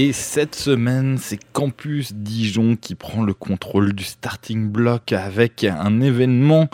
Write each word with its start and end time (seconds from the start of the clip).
Et 0.00 0.12
cette 0.12 0.54
semaine, 0.54 1.18
c'est 1.18 1.40
Campus 1.52 2.14
Dijon 2.14 2.76
qui 2.76 2.94
prend 2.94 3.24
le 3.24 3.34
contrôle 3.34 3.94
du 3.94 4.04
starting 4.04 4.70
block 4.70 5.10
avec 5.10 5.64
un 5.64 6.00
événement 6.00 6.68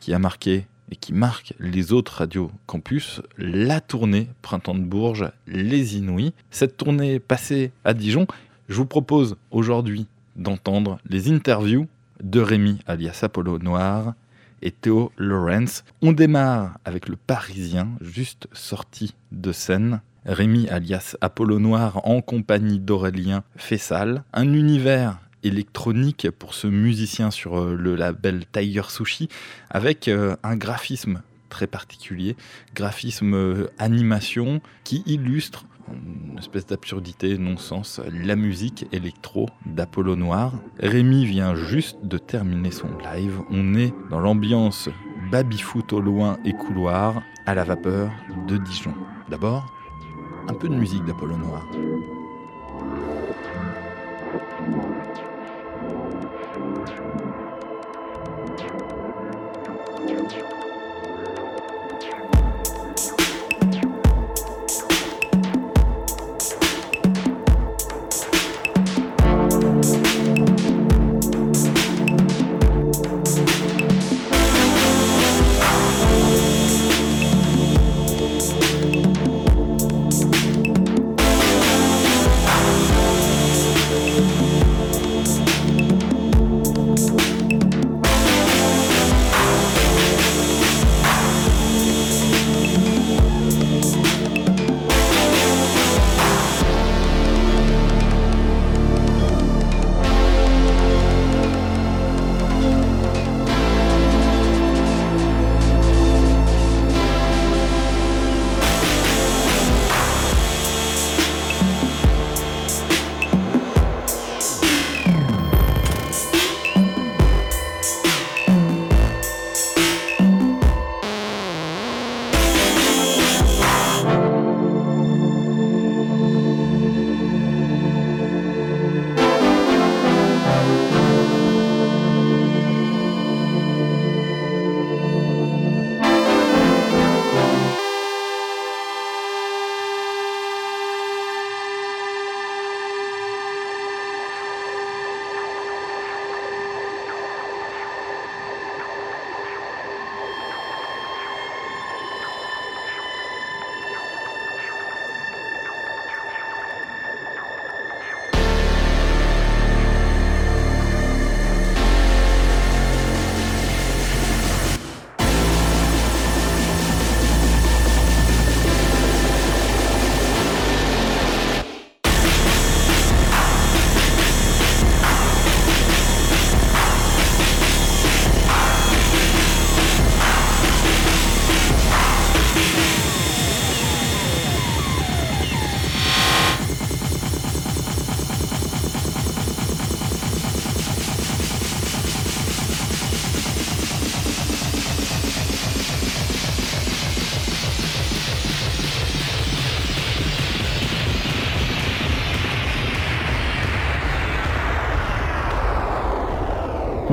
qui 0.00 0.12
a 0.12 0.18
marqué 0.18 0.66
et 0.90 0.96
qui 0.96 1.12
marque 1.12 1.54
les 1.60 1.92
autres 1.92 2.14
radios 2.14 2.50
campus, 2.66 3.22
la 3.38 3.80
tournée 3.80 4.26
Printemps 4.42 4.74
de 4.74 4.82
Bourges, 4.82 5.30
les 5.46 5.98
Inouïs. 5.98 6.32
Cette 6.50 6.76
tournée 6.76 7.20
passée 7.20 7.70
à 7.84 7.94
Dijon, 7.94 8.26
je 8.68 8.74
vous 8.74 8.86
propose 8.86 9.36
aujourd'hui 9.52 10.08
d'entendre 10.34 10.98
les 11.08 11.30
interviews 11.30 11.86
de 12.24 12.40
Rémi 12.40 12.80
alias 12.88 13.20
Apollo 13.22 13.60
Noir 13.60 14.14
et 14.62 14.72
Théo 14.72 15.12
Lawrence. 15.16 15.84
On 16.02 16.10
démarre 16.10 16.80
avec 16.84 17.08
le 17.08 17.14
Parisien, 17.14 17.90
juste 18.00 18.48
sorti 18.52 19.14
de 19.30 19.52
scène. 19.52 20.00
Rémi 20.26 20.68
alias 20.68 21.16
Apollo 21.20 21.58
Noir 21.58 22.00
en 22.04 22.22
compagnie 22.22 22.78
d'Aurélien 22.78 23.44
Fessal. 23.56 24.24
Un 24.32 24.52
univers 24.54 25.18
électronique 25.42 26.30
pour 26.30 26.54
ce 26.54 26.66
musicien 26.66 27.30
sur 27.30 27.60
euh, 27.60 27.76
le 27.76 27.94
label 27.94 28.44
Tiger 28.50 28.84
Sushi 28.88 29.28
avec 29.68 30.08
euh, 30.08 30.36
un 30.42 30.56
graphisme 30.56 31.20
très 31.50 31.66
particulier, 31.66 32.36
graphisme 32.74 33.34
euh, 33.34 33.66
animation 33.78 34.62
qui 34.82 35.02
illustre 35.06 35.66
une 35.92 36.38
espèce 36.38 36.66
d'absurdité, 36.66 37.36
non-sens, 37.36 38.00
la 38.10 38.36
musique 38.36 38.86
électro 38.92 39.50
d'Apollo 39.66 40.16
Noir. 40.16 40.54
Rémi 40.80 41.26
vient 41.26 41.54
juste 41.54 41.98
de 42.02 42.16
terminer 42.16 42.70
son 42.70 42.88
live. 43.12 43.40
On 43.50 43.74
est 43.74 43.92
dans 44.10 44.20
l'ambiance 44.20 44.88
baby-foot 45.30 45.92
au 45.92 46.00
loin 46.00 46.38
et 46.46 46.54
couloir 46.54 47.22
à 47.44 47.54
la 47.54 47.64
vapeur 47.64 48.10
de 48.48 48.56
Dijon. 48.56 48.94
D'abord, 49.28 49.73
un 50.48 50.54
peu 50.54 50.68
de 50.68 50.74
musique 50.74 51.04
d'Apollo 51.04 51.36
Noir. 51.36 51.62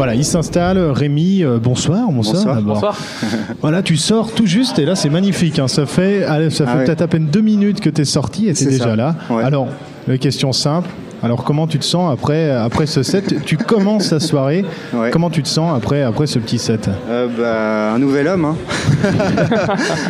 Voilà, 0.01 0.15
il 0.15 0.25
s'installe. 0.25 0.79
Rémi, 0.79 1.43
euh, 1.43 1.59
bonsoir. 1.61 2.09
Bonsoir. 2.11 2.59
Bonsoir. 2.63 2.97
voilà, 3.61 3.83
tu 3.83 3.97
sors 3.97 4.31
tout 4.31 4.47
juste 4.47 4.79
et 4.79 4.85
là 4.85 4.95
c'est 4.95 5.11
magnifique. 5.11 5.59
hein. 5.59 5.67
Ça 5.67 5.85
fait, 5.85 6.23
allez, 6.23 6.49
ça 6.49 6.63
Ah 6.67 6.71
fait 6.71 6.77
ouais. 6.79 6.85
peut-être 6.85 7.03
à 7.03 7.07
peine 7.07 7.27
deux 7.27 7.41
minutes 7.41 7.81
que 7.81 7.89
tu 7.91 8.01
es 8.01 8.05
sorti 8.05 8.47
et 8.49 8.53
tu 8.55 8.63
es 8.63 8.65
C'est 8.65 8.69
déjà 8.71 8.83
ça. 8.85 8.95
là. 8.95 9.15
Ouais. 9.29 9.43
Alors, 9.43 9.67
euh, 10.09 10.17
question 10.17 10.53
simple. 10.53 10.89
Alors 11.23 11.43
comment 11.43 11.67
tu 11.67 11.77
te 11.77 11.83
sens 11.85 12.11
après, 12.11 12.49
après 12.49 12.87
ce 12.87 13.03
set? 13.03 13.43
Tu 13.45 13.55
commences 13.57 14.11
la 14.11 14.19
soirée. 14.19 14.65
Ouais. 14.93 15.11
Comment 15.11 15.29
tu 15.29 15.43
te 15.43 15.47
sens 15.47 15.75
après, 15.77 16.01
après 16.01 16.25
ce 16.25 16.39
petit 16.39 16.57
set? 16.57 16.89
Euh, 17.09 17.27
bah, 17.37 17.93
un 17.93 17.99
nouvel 17.99 18.27
homme. 18.27 18.45
Hein. 18.45 18.55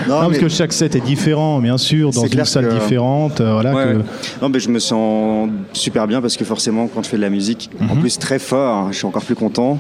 Non, 0.08 0.20
parce 0.22 0.32
mais- 0.32 0.38
que 0.40 0.48
chaque 0.50 0.74
set 0.74 0.96
est 0.96 1.02
différent, 1.02 1.60
bien 1.60 1.78
sûr, 1.78 2.12
dans 2.12 2.26
une 2.26 2.46
salle 2.46 2.68
que- 2.70 2.74
différente. 2.74 3.42
euh, 3.42 3.54
voilà, 3.54 3.74
Ouais, 3.74 3.84
que- 3.84 3.98
ouais. 3.98 4.04
Non, 4.42 4.50
mais 4.50 4.60
je 4.60 4.70
me 4.70 4.80
sens 4.80 5.50
super 5.74 6.08
bien 6.08 6.22
parce 6.22 6.38
que 6.38 6.46
forcément, 6.46 6.88
quand 6.88 7.04
je 7.04 7.10
fais 7.10 7.18
de 7.18 7.22
la 7.22 7.30
musique, 7.30 7.70
en 7.90 7.96
Mhm. 7.96 8.02
plus 8.02 8.18
très 8.20 8.40
fort, 8.40 8.76
hein, 8.78 8.88
je 8.92 8.98
suis 8.98 9.06
encore 9.06 9.24
plus 9.24 9.36
content. 9.36 9.80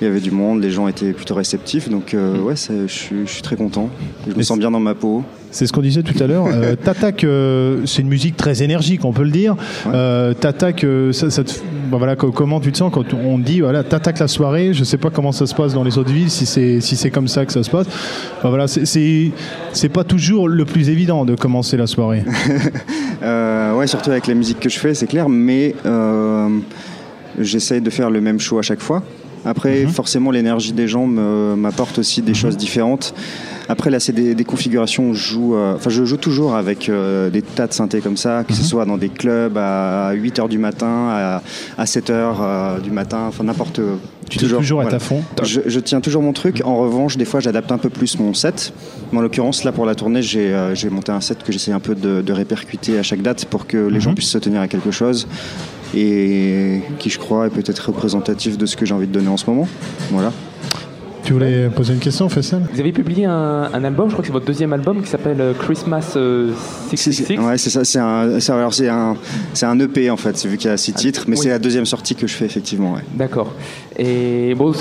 Il 0.00 0.04
y 0.06 0.10
avait 0.10 0.20
du 0.20 0.30
monde, 0.30 0.60
les 0.62 0.70
gens 0.70 0.88
étaient 0.88 1.12
plutôt 1.12 1.34
réceptifs, 1.34 1.88
donc 1.88 2.14
euh, 2.14 2.38
ouais, 2.38 2.56
c'est- 2.56 2.86
je 2.88 2.92
suis, 2.92 3.26
je 3.26 3.30
suis 3.32 3.42
très 3.42 3.56
content. 3.56 3.88
Je 4.28 4.34
me 4.34 4.42
sens 4.42 4.58
bien 4.58 4.70
dans 4.70 4.80
ma 4.80 4.94
peau. 4.94 5.22
C'est 5.50 5.66
ce 5.66 5.72
qu'on 5.72 5.80
disait 5.80 6.02
tout 6.02 6.22
à 6.22 6.26
l'heure. 6.26 6.46
Euh, 6.52 6.74
T'attaques, 6.84 7.24
euh, 7.24 7.80
c'est 7.86 8.02
une 8.02 8.08
musique 8.08 8.36
très 8.36 8.62
énergique, 8.62 9.04
on 9.04 9.12
peut 9.12 9.22
le 9.24 9.30
dire. 9.30 9.54
Ouais. 9.86 9.92
Euh, 9.94 10.34
T'attaques, 10.34 10.84
euh, 10.84 11.12
ça, 11.12 11.30
ça 11.30 11.42
te- 11.44 11.52
bon, 11.90 11.96
voilà, 11.98 12.16
co- 12.16 12.30
comment 12.32 12.60
tu 12.60 12.70
te 12.70 12.76
sens 12.78 12.92
quand 12.92 13.14
on 13.14 13.38
dit, 13.38 13.60
voilà, 13.60 13.82
t'attaques 13.82 14.18
la 14.18 14.28
soirée. 14.28 14.74
Je 14.74 14.84
sais 14.84 14.98
pas 14.98 15.08
comment 15.10 15.32
ça 15.32 15.46
se 15.46 15.54
passe 15.54 15.72
dans 15.72 15.84
les 15.84 15.96
autres 15.96 16.12
villes, 16.12 16.30
si 16.30 16.44
c'est 16.46 16.80
si 16.82 16.96
c'est 16.96 17.10
comme 17.10 17.28
ça 17.28 17.46
que 17.46 17.52
ça 17.52 17.62
se 17.62 17.70
passe. 17.70 17.86
Enfin, 18.38 18.50
voilà, 18.50 18.68
c'est- 18.68 19.32
pas 19.92 20.04
toujours 20.04 20.48
le 20.48 20.64
plus 20.66 20.90
évident 20.90 21.24
de 21.24 21.34
commencer 21.34 21.76
la 21.76 21.86
soirée. 21.86 22.24
Euh, 23.20 23.74
ouais, 23.74 23.88
surtout 23.88 24.10
avec 24.12 24.28
la 24.28 24.34
musique 24.34 24.60
que 24.60 24.68
je 24.68 24.78
fais, 24.78 24.94
c'est 24.94 25.08
clair, 25.08 25.28
mais 25.28 25.74
j'essaye 27.40 27.80
de 27.80 27.90
faire 27.90 28.10
le 28.10 28.20
même 28.20 28.38
show 28.40 28.58
à 28.58 28.62
chaque 28.62 28.80
fois. 28.80 29.02
Après, 29.44 29.84
Mhm. 29.84 29.88
forcément, 29.90 30.30
l'énergie 30.30 30.72
des 30.72 30.88
gens 30.88 31.06
m'apporte 31.06 31.98
aussi 31.98 32.22
des 32.22 32.34
choses 32.34 32.56
différentes. 32.56 33.14
Après, 33.68 33.90
là, 33.90 34.00
c'est 34.00 34.12
des, 34.12 34.34
des 34.34 34.44
configurations 34.44 35.10
où 35.10 35.14
je 35.14 35.22
joue, 35.32 35.54
euh, 35.54 35.74
enfin, 35.74 35.90
je 35.90 36.04
joue 36.04 36.16
toujours 36.16 36.54
avec 36.56 36.88
euh, 36.88 37.28
des 37.30 37.42
tas 37.42 37.66
de 37.66 37.72
synthés 37.72 38.00
comme 38.00 38.16
ça, 38.16 38.44
que 38.44 38.54
ce 38.54 38.62
soit 38.64 38.84
dans 38.86 38.96
des 38.96 39.10
clubs 39.10 39.56
à 39.58 40.12
8 40.14 40.38
h 40.38 40.48
du 40.48 40.58
matin, 40.58 41.08
à, 41.10 41.42
à 41.76 41.86
7 41.86 42.10
h 42.10 42.12
euh, 42.40 42.78
du 42.80 42.90
matin, 42.90 43.26
enfin, 43.28 43.44
n'importe 43.44 43.80
Tu 44.30 44.38
es 44.38 44.48
toujours 44.48 44.80
à 44.80 44.84
voilà. 44.84 44.98
ta 44.98 45.04
fond. 45.04 45.22
Je, 45.42 45.60
je 45.66 45.80
tiens 45.80 46.00
toujours 46.00 46.22
mon 46.22 46.32
truc. 46.32 46.62
En 46.64 46.76
revanche, 46.78 47.16
des 47.18 47.24
fois, 47.26 47.40
j'adapte 47.40 47.70
un 47.70 47.78
peu 47.78 47.90
plus 47.90 48.18
mon 48.18 48.32
set. 48.32 48.72
Mais 49.12 49.18
en 49.18 49.22
l'occurrence, 49.22 49.64
là, 49.64 49.72
pour 49.72 49.84
la 49.86 49.94
tournée, 49.94 50.22
j'ai 50.22 50.52
euh, 50.54 50.74
monté 50.90 51.12
un 51.12 51.20
set 51.20 51.42
que 51.42 51.52
j'essaie 51.52 51.72
un 51.72 51.80
peu 51.80 51.94
de, 51.94 52.22
de 52.22 52.32
répercuter 52.32 52.98
à 52.98 53.02
chaque 53.02 53.20
date 53.22 53.44
pour 53.44 53.66
que 53.66 53.76
les 53.76 54.00
gens 54.00 54.10
Mhm. 54.10 54.16
puissent 54.16 54.30
se 54.30 54.38
tenir 54.38 54.60
à 54.62 54.68
quelque 54.68 54.90
chose 54.90 55.26
et 55.94 56.80
qui, 56.98 57.10
je 57.10 57.18
crois, 57.18 57.46
est 57.46 57.50
peut-être 57.50 57.78
représentatif 57.86 58.56
de 58.58 58.66
ce 58.66 58.76
que 58.76 58.84
j'ai 58.86 58.94
envie 58.94 59.06
de 59.06 59.12
donner 59.12 59.28
en 59.28 59.36
ce 59.36 59.46
moment. 59.48 59.68
Voilà. 60.10 60.32
Tu 61.28 61.34
voulais 61.34 61.68
poser 61.68 61.92
une 61.92 61.98
question, 62.00 62.26
Faisal? 62.30 62.62
Vous 62.72 62.80
avez 62.80 62.90
publié 62.90 63.26
un, 63.26 63.68
un 63.70 63.84
album, 63.84 64.08
je 64.08 64.14
crois 64.14 64.22
que 64.22 64.28
c'est 64.28 64.32
votre 64.32 64.46
deuxième 64.46 64.72
album, 64.72 65.02
qui 65.02 65.10
s'appelle 65.10 65.42
euh, 65.42 65.52
Christmas 65.52 66.14
euh, 66.16 66.52
C'est- 66.88 66.96
66. 66.96 67.24
c'est- 67.26 67.38
Ouais, 67.38 67.58
c'est 67.58 67.68
ça. 67.68 67.84
C'est 67.84 67.98
un, 67.98 68.40
c'est- 68.40 68.50
alors 68.50 68.72
c'est 68.72 68.88
un, 68.88 69.14
c'est 69.52 69.66
un 69.66 69.78
EP 69.78 70.08
en 70.08 70.16
fait. 70.16 70.38
C'est 70.38 70.48
vu 70.48 70.56
qu'il 70.56 70.70
y 70.70 70.72
a 70.72 70.78
six 70.78 70.94
titres, 70.94 71.24
mais 71.28 71.36
oui. 71.36 71.42
c'est 71.42 71.50
la 71.50 71.58
deuxième 71.58 71.84
sortie 71.84 72.14
que 72.14 72.26
je 72.26 72.32
fais 72.32 72.46
effectivement. 72.46 72.94
Ouais. 72.94 73.02
D'accord. 73.14 73.52
Et 73.98 74.54
bon, 74.54 74.72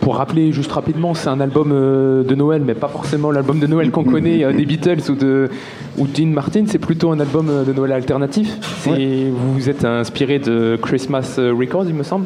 pour 0.00 0.16
rappeler 0.16 0.50
juste 0.50 0.72
rapidement, 0.72 1.14
c'est 1.14 1.28
un 1.28 1.38
album 1.38 1.70
euh, 1.72 2.24
de 2.24 2.34
Noël, 2.34 2.62
mais 2.66 2.74
pas 2.74 2.88
forcément 2.88 3.30
l'album 3.30 3.60
de 3.60 3.68
Noël 3.68 3.92
qu'on 3.92 4.02
connaît 4.02 4.42
euh, 4.42 4.52
des 4.52 4.66
Beatles 4.66 5.08
ou 5.08 5.14
de 5.14 5.50
ou 5.98 6.08
Dean 6.08 6.26
Martin. 6.26 6.64
C'est 6.66 6.80
plutôt 6.80 7.12
un 7.12 7.20
album 7.20 7.48
euh, 7.48 7.62
de 7.62 7.72
Noël 7.72 7.92
alternatif. 7.92 8.48
C'est 8.80 8.90
vous 9.30 9.54
vous 9.54 9.68
êtes 9.70 9.84
inspiré 9.84 10.40
de 10.40 10.76
Christmas 10.82 11.36
euh, 11.38 11.54
Records, 11.56 11.84
il 11.86 11.94
me 11.94 12.02
semble? 12.02 12.24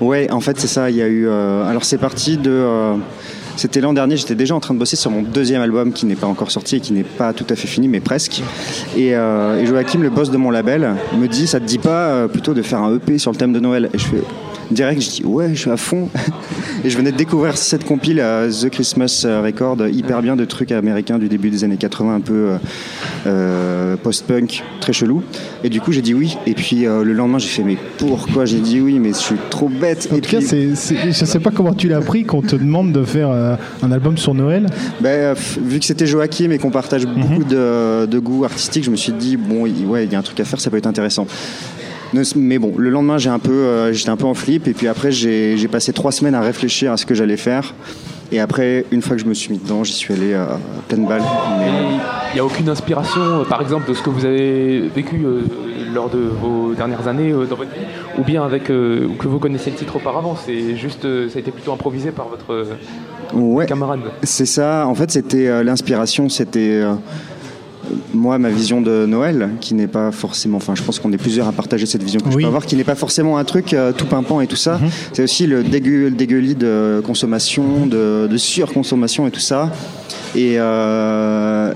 Ouais, 0.00 0.30
en 0.30 0.40
fait, 0.40 0.58
c'est 0.58 0.66
ça. 0.66 0.90
Il 0.90 0.96
y 0.96 1.02
a 1.02 1.06
eu. 1.06 1.26
euh, 1.28 1.64
alors, 1.68 1.84
c'est 1.84 1.98
parti 1.98 2.36
de. 2.36 2.50
euh, 2.50 2.94
c'était 3.56 3.80
l'an 3.80 3.92
dernier, 3.92 4.16
j'étais 4.16 4.34
déjà 4.34 4.54
en 4.56 4.60
train 4.60 4.74
de 4.74 4.80
bosser 4.80 4.96
sur 4.96 5.12
mon 5.12 5.22
deuxième 5.22 5.62
album 5.62 5.92
qui 5.92 6.06
n'est 6.06 6.16
pas 6.16 6.26
encore 6.26 6.50
sorti 6.50 6.76
et 6.76 6.80
qui 6.80 6.92
n'est 6.92 7.04
pas 7.04 7.32
tout 7.32 7.46
à 7.48 7.54
fait 7.54 7.68
fini, 7.68 7.86
mais 7.86 8.00
presque. 8.00 8.42
Et, 8.96 9.14
euh, 9.14 9.60
et 9.60 9.66
Joachim, 9.66 10.00
le 10.00 10.10
boss 10.10 10.30
de 10.30 10.36
mon 10.36 10.50
label, 10.50 10.94
me 11.16 11.28
dit 11.28 11.46
Ça 11.46 11.60
te 11.60 11.64
dit 11.64 11.78
pas 11.78 12.26
plutôt 12.26 12.52
de 12.52 12.62
faire 12.62 12.80
un 12.80 12.96
EP 12.96 13.16
sur 13.18 13.30
le 13.30 13.36
thème 13.36 13.52
de 13.52 13.60
Noël? 13.60 13.90
Et 13.94 13.98
je 13.98 14.04
fais 14.06 14.22
direct, 14.72 15.00
je 15.00 15.10
dis 15.10 15.24
Ouais, 15.24 15.50
je 15.54 15.60
suis 15.60 15.70
à 15.70 15.76
fond. 15.76 16.08
Et 16.84 16.90
je 16.90 16.96
venais 16.98 17.12
de 17.12 17.16
découvrir 17.16 17.56
cette 17.56 17.84
compile, 17.84 18.20
euh, 18.20 18.50
The 18.50 18.68
Christmas 18.68 19.24
Record, 19.24 19.78
hyper 19.88 20.20
bien 20.20 20.36
de 20.36 20.44
trucs 20.44 20.70
américains 20.70 21.18
du 21.18 21.28
début 21.28 21.48
des 21.50 21.64
années 21.64 21.76
80, 21.78 22.14
un 22.16 22.20
peu 22.20 22.32
euh, 22.34 22.56
euh, 23.26 23.96
post-punk, 23.96 24.62
très 24.80 24.92
chelou. 24.92 25.22
Et 25.62 25.70
du 25.70 25.80
coup, 25.80 25.92
j'ai 25.92 26.02
dit 26.02 26.14
oui. 26.14 26.36
Et 26.46 26.52
puis 26.54 26.86
euh, 26.86 27.02
le 27.02 27.12
lendemain, 27.14 27.38
j'ai 27.38 27.48
fait 27.48 27.62
Mais 27.62 27.78
pourquoi 27.98 28.44
j'ai 28.44 28.58
dit 28.60 28.80
oui? 28.80 28.98
Mais 28.98 29.10
je 29.10 29.14
suis 29.18 29.36
trop 29.50 29.68
bête. 29.68 30.08
En 30.12 30.16
Et 30.16 30.20
tout 30.20 30.30
cas, 30.30 30.38
puis- 30.38 30.46
c'est, 30.46 30.74
c'est- 30.74 31.12
je 31.12 31.24
sais 31.24 31.38
pas 31.40 31.50
comment 31.50 31.72
tu 31.74 31.88
l'as 31.88 32.00
pris 32.00 32.24
qu'on 32.24 32.42
te 32.42 32.56
demande 32.56 32.92
de 32.92 33.02
faire 33.04 33.30
euh, 33.30 33.56
un 33.82 33.90
album 33.92 34.18
sur 34.18 34.34
Noël. 34.34 34.66
F- 35.02 35.58
vu 35.62 35.78
que 35.78 35.84
c'était 35.86 36.06
Joachim 36.06 36.50
et 36.50 36.58
qu'on 36.58 36.70
partage 36.70 37.06
beaucoup 37.06 37.44
de, 37.44 38.06
de 38.06 38.18
goûts 38.18 38.44
artistiques, 38.44 38.84
je 38.84 38.90
me 38.90 38.96
suis 38.96 39.12
dit 39.12 39.36
bon, 39.36 39.62
ouais, 39.86 40.04
il 40.04 40.12
y 40.12 40.16
a 40.16 40.18
un 40.18 40.22
truc 40.22 40.38
à 40.40 40.44
faire, 40.44 40.60
ça 40.60 40.70
peut 40.70 40.76
être 40.76 40.86
intéressant. 40.86 41.26
Mais 42.36 42.58
bon, 42.58 42.72
le 42.76 42.90
lendemain, 42.90 43.18
j'ai 43.18 43.30
un 43.30 43.38
peu, 43.38 43.50
euh, 43.52 43.92
j'étais 43.92 44.10
un 44.10 44.16
peu 44.16 44.26
en 44.26 44.34
flip, 44.34 44.68
et 44.68 44.72
puis 44.74 44.88
après, 44.88 45.10
j'ai 45.10 45.56
j'ai 45.56 45.68
passé 45.68 45.92
trois 45.92 46.12
semaines 46.12 46.34
à 46.34 46.40
réfléchir 46.40 46.92
à 46.92 46.96
ce 46.96 47.06
que 47.06 47.14
j'allais 47.14 47.36
faire. 47.36 47.74
Et 48.32 48.40
après, 48.40 48.84
une 48.90 49.02
fois 49.02 49.16
que 49.16 49.22
je 49.22 49.28
me 49.28 49.34
suis 49.34 49.52
mis 49.52 49.58
dedans, 49.58 49.84
j'y 49.84 49.92
suis 49.92 50.12
allé 50.14 50.32
euh, 50.32 50.44
à 50.44 50.58
pleine 50.88 51.06
balle. 51.06 51.22
Mais- 51.58 51.98
Il 52.32 52.34
n'y 52.34 52.40
a 52.40 52.44
aucune 52.44 52.68
inspiration, 52.68 53.20
euh, 53.20 53.44
par 53.44 53.60
exemple, 53.60 53.88
de 53.88 53.94
ce 53.94 54.02
que 54.02 54.10
vous 54.10 54.24
avez 54.24 54.88
vécu 54.88 55.20
euh, 55.24 55.42
lors 55.94 56.08
de 56.10 56.18
vos 56.18 56.72
dernières 56.74 57.06
années 57.06 57.30
euh, 57.30 57.44
dans 57.46 57.54
votre 57.56 57.70
vie, 57.70 57.86
ou 58.18 58.24
bien 58.24 58.42
avec 58.44 58.70
euh, 58.70 59.06
que 59.20 59.28
vous 59.28 59.38
connaissez 59.38 59.70
le 59.70 59.76
titre 59.76 59.96
auparavant. 59.96 60.36
C'est 60.44 60.74
juste, 60.76 61.04
euh, 61.04 61.28
ça 61.28 61.36
a 61.36 61.40
été 61.40 61.50
plutôt 61.52 61.72
improvisé 61.72 62.10
par 62.10 62.28
votre 62.28 62.52
euh, 62.52 62.64
Ouais, 63.34 63.66
camarade. 63.66 64.00
c'est 64.24 64.46
ça. 64.46 64.86
En 64.88 64.94
fait, 64.94 65.10
c'était 65.12 65.46
euh, 65.46 65.62
l'inspiration, 65.62 66.28
c'était 66.28 66.80
euh, 66.82 66.94
moi 68.12 68.38
ma 68.38 68.50
vision 68.50 68.80
de 68.80 69.06
Noël, 69.06 69.50
qui 69.60 69.74
n'est 69.74 69.86
pas 69.86 70.10
forcément. 70.10 70.56
Enfin, 70.56 70.74
je 70.74 70.82
pense 70.82 70.98
qu'on 70.98 71.12
est 71.12 71.18
plusieurs 71.18 71.48
à 71.48 71.52
partager 71.52 71.86
cette 71.86 72.02
vision 72.02 72.20
que 72.20 72.30
je 72.30 72.36
peux 72.36 72.44
avoir, 72.44 72.66
qui 72.66 72.76
n'est 72.76 72.84
pas 72.84 72.94
forcément 72.94 73.38
un 73.38 73.44
truc 73.44 73.72
euh, 73.72 73.92
tout 73.92 74.06
pimpant 74.06 74.40
et 74.40 74.46
tout 74.46 74.56
ça. 74.56 74.80
C'est 75.12 75.22
aussi 75.22 75.46
le, 75.46 75.62
dégueu, 75.62 76.08
le 76.08 76.16
dégueulis 76.16 76.54
de 76.54 77.02
consommation, 77.04 77.86
de, 77.86 78.28
de 78.30 78.36
surconsommation 78.36 79.26
et 79.26 79.30
tout 79.30 79.40
ça. 79.40 79.72
Et, 80.34 80.54
euh, 80.58 81.72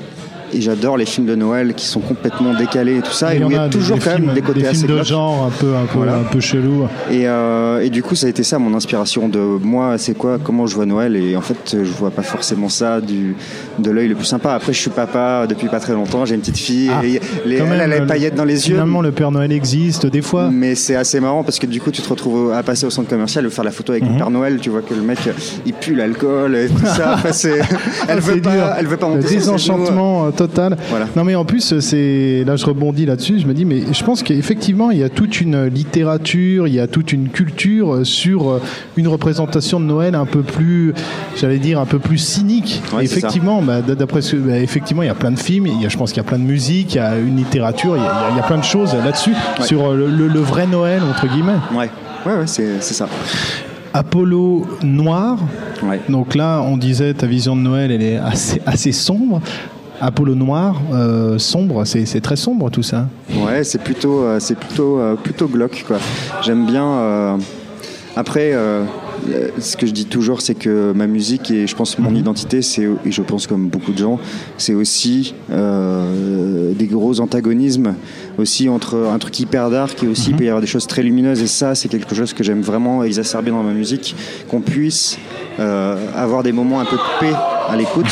et 0.54 0.60
j'adore 0.60 0.96
les 0.96 1.06
films 1.06 1.26
de 1.26 1.34
Noël 1.34 1.74
qui 1.74 1.86
sont 1.86 2.00
complètement 2.00 2.54
décalés 2.54 2.98
et 2.98 3.02
tout 3.02 3.12
ça. 3.12 3.34
Et 3.34 3.38
il 3.44 3.52
y 3.52 3.56
a 3.56 3.68
toujours 3.68 3.96
des 3.98 4.02
quand 4.04 4.10
films, 4.12 4.26
même 4.26 4.34
des 4.34 4.42
côtés 4.42 4.60
des 4.60 4.66
assez 4.66 4.76
films 4.78 4.88
de 4.90 4.94
glauques. 4.94 5.06
genre 5.06 5.44
un 5.46 5.50
peu, 5.50 5.74
un 5.74 5.84
peu, 5.86 5.98
Voilà. 5.98 6.16
un 6.16 6.24
peu 6.24 6.40
chelou. 6.40 6.86
Et, 7.10 7.26
euh, 7.28 7.80
et 7.80 7.90
du 7.90 8.02
coup, 8.02 8.14
ça 8.14 8.26
a 8.26 8.30
été 8.30 8.42
ça 8.42 8.58
mon 8.58 8.74
inspiration 8.74 9.28
de 9.28 9.38
moi, 9.38 9.98
c'est 9.98 10.14
quoi, 10.16 10.38
comment 10.42 10.66
je 10.66 10.74
vois 10.74 10.86
Noël. 10.86 11.16
Et 11.16 11.36
en 11.36 11.40
fait, 11.40 11.56
je 11.82 11.90
vois 11.92 12.10
pas 12.10 12.22
forcément 12.22 12.68
ça 12.68 13.00
du, 13.00 13.36
de 13.78 13.90
l'œil 13.90 14.08
le 14.08 14.14
plus 14.14 14.24
sympa. 14.24 14.52
Après, 14.52 14.72
je 14.72 14.78
suis 14.78 14.90
papa 14.90 15.46
depuis 15.48 15.68
pas 15.68 15.80
très 15.80 15.92
longtemps, 15.92 16.24
j'ai 16.24 16.34
une 16.34 16.40
petite 16.40 16.58
fille, 16.58 16.90
Ah, 16.92 17.04
et 17.04 17.20
les, 17.46 17.56
quand 17.58 17.64
elle, 17.64 17.70
même, 17.70 17.72
elle 17.72 17.80
a 17.80 17.94
les 17.96 18.00
le- 18.00 18.06
paillettes 18.06 18.34
dans 18.34 18.44
les 18.44 18.68
yeux. 18.68 18.74
Finalement, 18.74 19.00
le 19.02 19.12
Père 19.12 19.30
Noël 19.30 19.52
existe 19.52 20.06
des 20.06 20.22
fois. 20.22 20.48
Mais 20.50 20.74
c'est 20.74 20.96
assez 20.96 21.20
marrant 21.20 21.42
parce 21.44 21.58
que 21.58 21.66
du 21.66 21.80
coup, 21.80 21.90
tu 21.90 22.02
te 22.02 22.08
retrouves 22.08 22.52
à 22.52 22.62
passer 22.62 22.86
au 22.86 22.90
centre 22.90 23.08
commercial 23.08 23.44
et 23.46 23.50
faire 23.50 23.64
la 23.64 23.70
photo 23.70 23.92
avec 23.92 24.04
Mhm. 24.04 24.12
le 24.12 24.16
Père 24.18 24.30
Noël. 24.30 24.58
Tu 24.60 24.70
vois 24.70 24.82
que 24.82 24.94
le 24.94 25.02
mec, 25.02 25.18
il 25.66 25.72
pue 25.74 25.94
l'alcool 25.94 26.56
et 26.56 26.68
tout 26.68 26.84
ça. 26.86 27.14
Enfin, 27.18 27.32
c'est- 27.32 27.58
elle, 27.58 27.64
Ah, 28.08 28.16
veut 28.16 28.40
pas, 28.40 28.76
elle 28.78 28.86
veut 28.86 28.96
pas 28.96 29.08
Le 29.08 29.14
monter 29.16 29.28
genoux. 29.28 29.38
désenchantement 29.40 30.30
total. 30.38 30.76
Voilà. 30.88 31.06
Non 31.16 31.24
mais 31.24 31.34
en 31.34 31.44
plus, 31.44 31.78
c'est 31.80 32.44
là 32.46 32.56
je 32.56 32.64
rebondis 32.64 33.04
là-dessus. 33.06 33.38
Je 33.40 33.46
me 33.46 33.52
dis, 33.54 33.64
mais 33.64 33.82
je 33.92 34.04
pense 34.04 34.22
qu'effectivement, 34.22 34.90
il 34.90 34.98
y 34.98 35.02
a 35.02 35.08
toute 35.08 35.40
une 35.40 35.66
littérature, 35.66 36.66
il 36.68 36.74
y 36.74 36.80
a 36.80 36.86
toute 36.86 37.12
une 37.12 37.28
culture 37.28 37.92
euh, 37.94 38.04
sur 38.04 38.48
euh, 38.48 38.62
une 38.96 39.08
représentation 39.08 39.80
de 39.80 39.84
Noël 39.84 40.14
un 40.14 40.24
peu 40.26 40.42
plus, 40.42 40.94
j'allais 41.36 41.58
dire, 41.58 41.78
un 41.80 41.86
peu 41.86 41.98
plus 41.98 42.18
cynique. 42.18 42.80
Ouais, 42.96 43.04
effectivement, 43.04 43.60
bah, 43.62 43.80
d'après 43.82 44.22
ce, 44.22 44.36
bah, 44.36 44.58
effectivement, 44.58 45.02
il 45.02 45.06
y 45.06 45.10
a 45.10 45.14
plein 45.14 45.32
de 45.32 45.38
films, 45.38 45.66
il 45.66 45.82
y 45.82 45.86
a, 45.86 45.88
je 45.88 45.96
pense 45.96 46.12
qu'il 46.12 46.22
y 46.22 46.26
a 46.26 46.28
plein 46.28 46.38
de 46.38 46.44
musique, 46.44 46.94
il 46.94 46.98
y 46.98 47.00
a 47.00 47.18
une 47.18 47.36
littérature, 47.36 47.96
il 47.96 48.02
y 48.02 48.06
a, 48.06 48.30
il 48.32 48.38
y 48.38 48.42
plein 48.46 48.58
de 48.58 48.64
choses 48.64 48.94
là-dessus 48.94 49.32
Ouais. 49.58 49.66
sur 49.66 49.84
euh, 49.90 49.96
le, 49.96 50.06
le- 50.08 50.28
le 50.28 50.40
vrai 50.40 50.66
Noël 50.66 51.02
entre 51.02 51.26
guillemets. 51.26 51.58
Ouais, 51.74 51.90
ouais, 52.26 52.38
ouais, 52.38 52.46
c'est 52.46 52.80
c'est 52.80 52.94
ça. 52.94 53.08
Apollo 53.94 54.66
noir. 54.82 55.38
Ouais. 55.82 56.00
Donc 56.08 56.34
là, 56.34 56.60
on 56.62 56.76
disait 56.76 57.14
ta 57.14 57.26
vision 57.26 57.56
de 57.56 57.60
Noël, 57.62 57.90
elle 57.90 58.02
est 58.02 58.16
assez, 58.18 58.60
assez 58.66 58.92
sombre. 58.92 59.40
Apollo 60.00 60.34
noir, 60.34 60.80
euh, 60.92 61.38
sombre, 61.38 61.84
c'est 61.84 62.20
très 62.20 62.36
sombre 62.36 62.70
tout 62.70 62.82
ça. 62.84 63.08
Ouais, 63.34 63.64
c'est 63.64 63.82
plutôt, 63.82 64.22
euh, 64.22 64.38
c'est 64.40 64.56
plutôt, 64.56 64.98
euh, 64.98 65.16
plutôt 65.16 65.48
glauque 65.48 65.84
quoi. 65.86 65.98
J'aime 66.42 66.66
bien. 66.66 66.84
euh, 66.86 67.36
Après, 68.16 68.52
ce 69.58 69.76
que 69.76 69.86
je 69.86 69.92
dis 69.92 70.06
toujours, 70.06 70.40
c'est 70.40 70.54
que 70.54 70.92
ma 70.92 71.06
musique 71.06 71.50
et 71.50 71.66
je 71.66 71.74
pense 71.76 71.98
mon 71.98 72.14
identité, 72.14 72.62
c'est 72.62 72.82
et 73.04 73.10
je 73.12 73.22
pense 73.22 73.46
comme 73.46 73.68
beaucoup 73.68 73.92
de 73.92 73.98
gens, 73.98 74.18
c'est 74.56 74.74
aussi 74.74 75.34
des 75.50 76.86
gros 76.86 77.20
antagonismes 77.20 77.94
aussi 78.38 78.68
entre 78.68 79.08
un 79.12 79.18
truc 79.18 79.38
hyper 79.40 79.70
dark 79.70 80.02
et 80.02 80.06
aussi 80.08 80.30
il 80.30 80.36
peut 80.36 80.44
y 80.44 80.48
avoir 80.48 80.60
des 80.60 80.66
choses 80.68 80.86
très 80.86 81.02
lumineuses 81.02 81.42
et 81.42 81.46
ça, 81.48 81.74
c'est 81.74 81.88
quelque 81.88 82.14
chose 82.14 82.32
que 82.32 82.42
j'aime 82.44 82.60
vraiment 82.62 83.02
exacerber 83.04 83.50
dans 83.50 83.62
ma 83.62 83.72
musique, 83.72 84.14
qu'on 84.48 84.60
puisse 84.60 85.16
avoir 85.58 86.42
des 86.42 86.52
moments 86.52 86.80
un 86.80 86.84
peu 86.86 86.96
de 86.96 87.20
paix 87.20 87.34
à 87.68 87.76
l'écoute, 87.76 88.06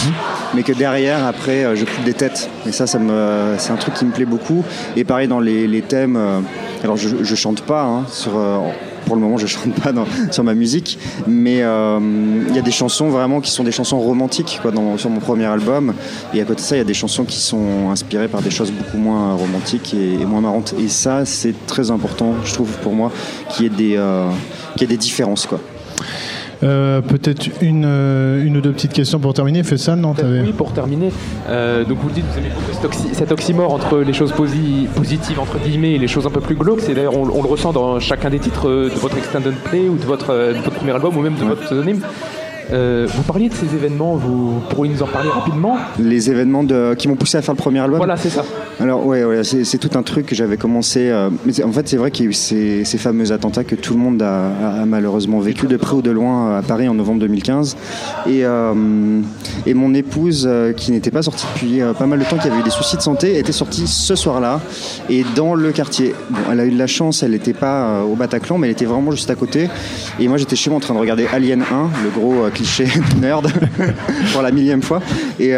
mais 0.55 0.62
que 0.62 0.73
derrière, 0.73 1.25
après, 1.26 1.65
euh, 1.65 1.76
je 1.76 1.85
coupe 1.85 2.05
des 2.05 2.15
têtes. 2.15 2.49
Et 2.67 2.73
ça, 2.73 2.87
ça 2.87 2.99
me, 2.99 3.55
c'est 3.59 3.73
un 3.73 3.76
truc 3.76 3.95
qui 3.95 4.05
me 4.05 4.12
plaît 4.12 4.25
beaucoup. 4.25 4.65
Et 4.97 5.05
pareil 5.05 5.29
dans 5.29 5.41
les, 5.41 5.67
les 5.67 5.83
thèmes. 5.83 6.17
euh, 6.17 6.41
alors, 6.85 6.97
je, 6.97 7.09
je 7.23 7.35
chante 7.35 7.62
pas 7.62 7.83
hein, 7.85 8.05
sur. 8.11 8.33
euh, 8.37 8.59
pour 9.07 9.15
le 9.15 9.23
moment, 9.23 9.37
je 9.38 9.47
chante 9.47 9.73
pas 9.81 9.93
dans- 9.93 10.07
sur 10.33 10.43
ma 10.43 10.55
musique, 10.55 10.99
mais 11.29 11.59
il 11.59 12.55
y 12.55 12.59
a 12.59 12.62
des 12.62 12.71
chansons 12.73 13.09
vraiment 13.09 13.41
qui 13.41 13.53
sont 13.53 13.62
des 13.62 13.71
chansons 13.71 14.00
romantiques 14.00 14.59
quoi, 14.61 14.73
dans- 14.73 14.99
sur 14.99 15.11
mon 15.11 15.21
premier 15.21 15.45
album. 15.45 15.95
Et 16.35 16.41
à 16.41 16.45
côté 16.45 16.57
de 16.62 16.67
ça, 16.67 16.75
il 16.75 16.79
y 16.79 16.83
a 16.83 16.85
des 16.85 16.93
chansons 16.95 17.23
qui 17.25 17.38
sont 17.38 17.88
inspirées 17.93 18.26
par 18.26 18.43
des 18.43 18.50
choses 18.50 18.73
beaucoup 18.73 18.97
moins 18.99 19.35
romantiques 19.35 19.95
et, 19.95 20.15
et 20.15 20.25
moins 20.25 20.41
marrantes. 20.41 20.75
Et 20.81 20.88
ça, 20.88 21.25
c'est 21.25 21.55
très 21.69 21.93
important, 21.93 22.35
je 22.45 22.53
trouve, 22.53 22.71
pour 22.83 22.95
moi, 22.95 23.12
qu'il 23.50 23.62
y 23.62 23.67
ait 23.67 23.71
des, 23.71 23.95
euh, 23.97 24.29
qu'il 24.73 24.83
y 24.83 24.85
ait 24.93 24.97
des 24.97 25.00
différences. 25.00 25.47
Quoi. 25.47 25.61
Euh, 26.63 27.01
Peut-être 27.03 27.49
une, 27.61 27.85
euh, 27.87 28.45
une 28.45 28.57
ou 28.57 28.61
deux 28.61 28.73
petites 28.73 28.93
questions 28.93 29.19
pour 29.19 29.35
terminer. 29.35 29.63
Fais 29.63 29.77
ça, 29.77 29.95
non 29.97 30.15
Oui, 30.23 30.53
pour 30.53 30.73
terminer, 30.73 31.11
euh, 31.49 31.85
donc 31.85 31.99
vous 32.01 32.09
le 32.09 32.15
dites, 32.15 32.25
vous 32.33 32.39
aimez 32.39 32.49
beaucoup 32.55 32.73
cet, 32.73 32.85
oxy- 32.85 33.15
cet 33.15 33.33
oxymore 33.33 33.73
entre 33.75 33.99
les 33.99 34.13
choses 34.13 34.33
posi- 34.33 34.87
positives 34.95 35.39
entre 35.39 35.59
guillemets 35.59 35.93
et 35.93 35.99
les 35.99 36.09
choses 36.09 36.27
un 36.27 36.31
peu 36.31 36.41
plus 36.41 36.55
glauques. 36.55 36.81
C'est 36.81 36.95
d'ailleurs 36.95 37.17
on, 37.17 37.29
on 37.29 37.43
le 37.43 37.49
ressent 37.49 37.73
dans 37.73 38.01
chacun 38.01 38.31
des 38.31 38.39
titres 38.39 38.69
de 38.69 38.99
votre 39.01 39.19
extended 39.19 39.55
play 39.65 39.89
ou 39.89 39.97
de 39.97 40.05
votre, 40.05 40.29
de 40.29 40.59
votre 40.63 40.77
premier 40.77 40.93
album 40.93 41.17
ou 41.17 41.21
même 41.21 41.35
de 41.37 41.45
votre 41.45 41.63
pseudonyme. 41.63 42.01
Euh, 42.73 43.06
vous 43.08 43.23
parliez 43.23 43.49
de 43.49 43.54
ces 43.54 43.66
événements, 43.75 44.16
vous 44.16 44.61
pourriez 44.70 44.92
nous 44.92 45.02
en 45.02 45.06
parler 45.06 45.28
rapidement 45.30 45.76
Les 45.99 46.30
événements 46.30 46.64
de, 46.64 46.94
qui 46.94 47.06
m'ont 47.08 47.14
poussé 47.16 47.38
à 47.38 47.42
faire 47.42 47.54
le 47.54 47.58
premier 47.61 47.78
album. 47.80 47.99
Voilà, 47.99 48.16
c'est 48.16 48.30
ça. 48.30 48.44
Alors 48.80 49.06
ouais, 49.06 49.25
ouais 49.25 49.42
c'est 49.44 49.78
tout 49.78 49.96
un 49.96 50.02
truc 50.02 50.26
que 50.26 50.35
j'avais 50.35 50.56
commencé. 50.56 51.08
euh, 51.08 51.30
mais 51.46 51.62
en 51.62 51.73
fait, 51.73 51.88
c'est 51.88 51.96
vrai 51.96 52.11
qu'il 52.11 52.25
y 52.25 52.28
a 52.28 52.30
eu 52.30 52.35
ces, 52.35 52.85
ces 52.85 52.99
fameux 52.99 53.30
attentats 53.32 53.64
que 53.64 53.75
tout 53.76 53.94
le 53.94 54.00
monde 54.00 54.20
a, 54.20 54.49
a- 54.49 54.82
a 54.82 54.85
malheureusement 54.87 55.38
vécu 55.40 55.66
de 55.66 55.76
près 55.76 55.94
ou 55.94 56.02
de 56.02 56.11
loin 56.11 56.56
à 56.58 56.62
Paris 56.62 56.88
en 56.88 56.94
novembre 56.94 57.20
2015. 57.20 57.76
Et, 58.26 58.44
euh, 58.44 59.20
et 59.64 59.75
mon 59.75 59.94
épouse, 59.94 60.44
euh, 60.49 60.73
qui 60.73 60.90
n'était 60.92 61.11
pas 61.12 61.23
sortie 61.23 61.46
depuis 61.54 61.80
euh, 61.80 61.92
pas 61.92 62.06
mal 62.06 62.18
de 62.18 62.25
temps, 62.25 62.37
qui 62.37 62.49
avait 62.49 62.58
eu 62.61 62.62
des 62.64 62.70
soucis 62.70 62.96
de 62.96 63.02
santé, 63.02 63.38
était 63.38 63.52
sortie 63.52 63.87
ce 63.87 64.14
soir-là 64.14 64.61
et 65.08 65.25
dans 65.37 65.54
le 65.54 65.70
quartier. 65.73 66.14
Bon, 66.30 66.40
elle 66.52 66.61
a 66.61 66.66
eu 66.66 66.70
de 66.73 66.78
la 66.78 66.87
chance, 66.88 67.23
elle 67.23 67.30
n'était 67.30 67.52
pas 67.54 67.85
euh, 67.87 68.02
au 68.02 68.16
Bataclan, 68.16 68.58
mais 68.58 68.66
elle 68.66 68.73
était 68.73 68.85
vraiment 68.85 69.12
juste 69.12 69.30
à 69.30 69.35
côté. 69.37 69.68
Et 70.18 70.28
moi, 70.28 70.37
j'étais 70.37 70.56
chez 70.56 70.68
moi 70.70 70.78
en 70.78 70.80
train 70.80 70.94
de 70.94 70.99
regarder 70.99 71.26
Alien 71.32 71.62
1, 71.62 71.64
le 72.04 72.11
gros 72.11 72.35
euh, 72.44 72.50
cliché 72.57 72.89
nerd 73.21 73.51
pour 74.33 74.43
la 74.43 74.51
millième 74.51 74.83
fois. 74.83 75.01
Et, 75.39 75.53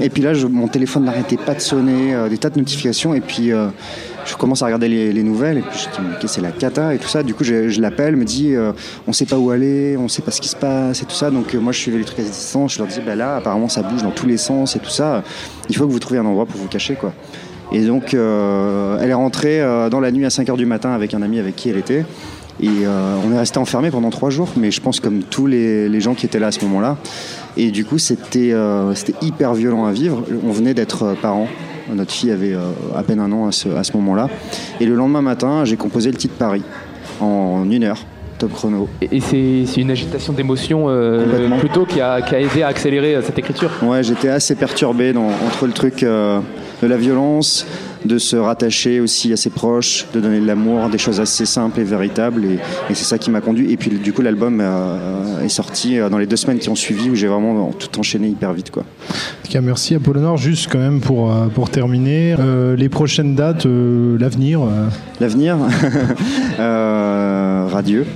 et 0.00 0.10
puis 0.10 0.22
là, 0.22 0.34
je, 0.34 0.46
mon 0.46 0.68
téléphone 0.68 1.04
n'arrêtait 1.04 1.36
pas 1.36 1.54
de 1.54 1.60
sonner, 1.60 2.14
des 2.28 2.38
tas 2.38 2.50
de 2.50 2.58
notifications. 2.58 3.14
Et 3.14 3.20
puis 3.20 3.52
je 4.26 4.34
commence 4.36 4.62
à 4.62 4.66
regarder 4.66 4.88
les, 4.88 5.22
nouvelles 5.22 5.58
et 5.58 5.62
puis 5.62 5.78
je 5.78 5.84
dis 5.84 6.06
mais 6.06 6.28
c'est 6.28 6.40
la 6.40 6.50
cata 6.50 6.94
et 6.94 6.98
tout 6.98 7.08
ça. 7.08 7.22
Du 7.22 7.34
coup 7.34 7.44
je, 7.44 7.80
l'appelle, 7.80 8.16
me 8.16 8.24
dit 8.24 8.54
euh, 8.54 8.72
on 9.06 9.12
sait 9.12 9.26
pas 9.26 9.36
où 9.36 9.50
aller, 9.50 9.96
on 9.98 10.08
sait 10.08 10.22
pas 10.22 10.30
ce 10.30 10.40
qui 10.40 10.48
se 10.48 10.56
passe 10.56 11.02
et 11.02 11.04
tout 11.04 11.14
ça. 11.14 11.30
Donc 11.30 11.54
euh, 11.54 11.58
moi 11.58 11.72
je 11.72 11.78
suis 11.78 11.90
les 11.90 12.04
trucs 12.04 12.18
à 12.18 12.22
distance, 12.22 12.74
je 12.74 12.78
leur 12.78 12.88
dis 12.88 13.00
bah 13.04 13.14
là 13.14 13.36
apparemment 13.36 13.68
ça 13.68 13.82
bouge 13.82 14.02
dans 14.02 14.10
tous 14.10 14.26
les 14.26 14.36
sens 14.36 14.76
et 14.76 14.78
tout 14.78 14.90
ça. 14.90 15.22
Il 15.68 15.76
faut 15.76 15.86
que 15.86 15.92
vous 15.92 15.98
trouviez 15.98 16.20
un 16.20 16.26
endroit 16.26 16.46
pour 16.46 16.60
vous 16.60 16.68
cacher 16.68 16.94
quoi. 16.94 17.12
Et 17.72 17.84
donc 17.84 18.14
euh, 18.14 18.98
elle 19.00 19.10
est 19.10 19.14
rentrée 19.14 19.60
dans 19.90 20.00
la 20.00 20.10
nuit 20.10 20.24
à 20.24 20.28
5h 20.28 20.56
du 20.56 20.66
matin 20.66 20.92
avec 20.92 21.14
un 21.14 21.22
ami 21.22 21.38
avec 21.38 21.56
qui 21.56 21.70
elle 21.70 21.78
était. 21.78 22.04
Et 22.60 22.86
on 22.86 23.32
est 23.32 23.38
resté 23.38 23.58
enfermé 23.58 23.90
pendant 23.90 24.10
trois 24.10 24.30
jours, 24.30 24.48
mais 24.56 24.70
je 24.70 24.80
pense 24.80 25.00
comme 25.00 25.22
tous 25.22 25.46
les, 25.46 25.88
les 25.88 26.00
gens 26.00 26.14
qui 26.14 26.24
étaient 26.24 26.38
là 26.38 26.46
à 26.48 26.52
ce 26.52 26.64
moment-là. 26.64 26.96
Et 27.56 27.70
du 27.70 27.84
coup, 27.84 27.98
c'était 27.98 28.54
c'était 28.94 29.26
hyper 29.26 29.54
violent 29.54 29.86
à 29.86 29.92
vivre. 29.92 30.22
On 30.44 30.52
venait 30.52 30.72
d'être 30.72 31.16
parents 31.20 31.48
notre 31.92 32.12
fille 32.12 32.30
avait 32.30 32.54
euh, 32.54 32.70
à 32.96 33.02
peine 33.02 33.20
un 33.20 33.30
an 33.32 33.46
à 33.46 33.52
ce, 33.52 33.96
moment-là. 33.96 34.28
Et 34.80 34.86
le 34.86 34.94
lendemain 34.94 35.22
matin, 35.22 35.64
j'ai 35.64 35.76
composé 35.76 36.10
le 36.10 36.16
titre 36.16 36.34
Paris 36.38 36.62
en 37.20 37.70
une 37.70 37.84
heure 37.84 38.04
top 38.38 38.52
chrono. 38.52 38.88
Et 39.00 39.20
c'est 39.20 39.80
une 39.80 39.90
agitation 39.90 40.32
d'émotion 40.32 40.86
euh, 40.88 41.48
plutôt 41.60 41.84
qui 41.84 42.00
a, 42.00 42.18
aidé 42.18 42.62
à 42.62 42.68
accélérer 42.68 43.14
euh, 43.14 43.22
cette 43.22 43.38
écriture? 43.38 43.70
Ouais, 43.82 44.02
j'étais 44.02 44.28
assez 44.28 44.56
perturbé 44.56 45.14
entre 45.16 45.66
le 45.66 45.72
truc 45.72 46.00
de 46.02 46.42
la 46.82 46.96
violence, 46.96 47.66
de 48.04 48.18
se 48.18 48.36
rattacher 48.36 49.00
aussi 49.00 49.32
à 49.32 49.36
ses 49.36 49.50
proches, 49.50 50.06
de 50.12 50.20
donner 50.20 50.40
de 50.40 50.46
l'amour, 50.46 50.88
des 50.88 50.98
choses 50.98 51.20
assez 51.20 51.46
simples 51.46 51.80
et 51.80 51.84
véritables. 51.84 52.44
Et, 52.44 52.58
c'est 52.94 53.04
ça 53.04 53.18
qui 53.18 53.30
m'a 53.30 53.40
conduit. 53.40 53.72
Et 53.72 53.76
puis 53.76 53.90
du 53.90 54.12
coup, 54.12 54.22
l'album 54.22 54.60
euh, 54.60 55.42
est 55.42 55.48
sorti 55.48 55.98
euh, 55.98 56.08
dans 56.08 56.18
les 56.18 56.26
deux 56.26 56.36
semaines 56.36 56.58
qui 56.58 56.68
ont 56.68 56.74
suivi 56.74 57.10
où 57.10 57.14
j'ai 57.14 57.26
vraiment 57.26 57.70
tout 57.72 57.98
enchaîné 57.98 58.28
hyper 58.28 58.52
vite. 58.52 58.70
Quoi. 58.70 58.84
merci 59.62 59.94
Apollonor. 59.94 60.36
Juste 60.36 60.68
quand 60.70 60.78
même 60.78 61.00
pour, 61.00 61.32
euh, 61.32 61.46
pour 61.46 61.70
terminer, 61.70 62.36
les 62.76 62.88
prochaines 62.88 63.34
dates, 63.34 63.66
l'avenir 63.66 64.60
L'avenir 65.20 65.56
Radieux. 66.58 68.06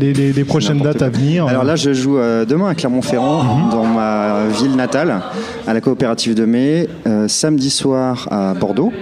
Les, 0.00 0.44
prochaines 0.44 0.80
dates 0.80 1.02
à 1.02 1.08
venir 1.08 1.46
Alors 1.46 1.64
là, 1.64 1.76
je 1.76 1.92
joue 1.92 2.18
demain 2.18 2.68
à 2.68 2.74
Clermont-Ferrand, 2.74 3.42
mhm. 3.42 3.70
dans 3.70 3.84
ma 3.84 4.46
ville 4.60 4.76
natale, 4.76 5.20
à 5.66 5.74
la 5.74 5.80
coopérative 5.80 6.34
de 6.34 6.44
mai. 6.44 6.88
samedi 7.28 7.70
soir 7.70 8.28
à 8.30 8.54
Bordeaux 8.54 8.92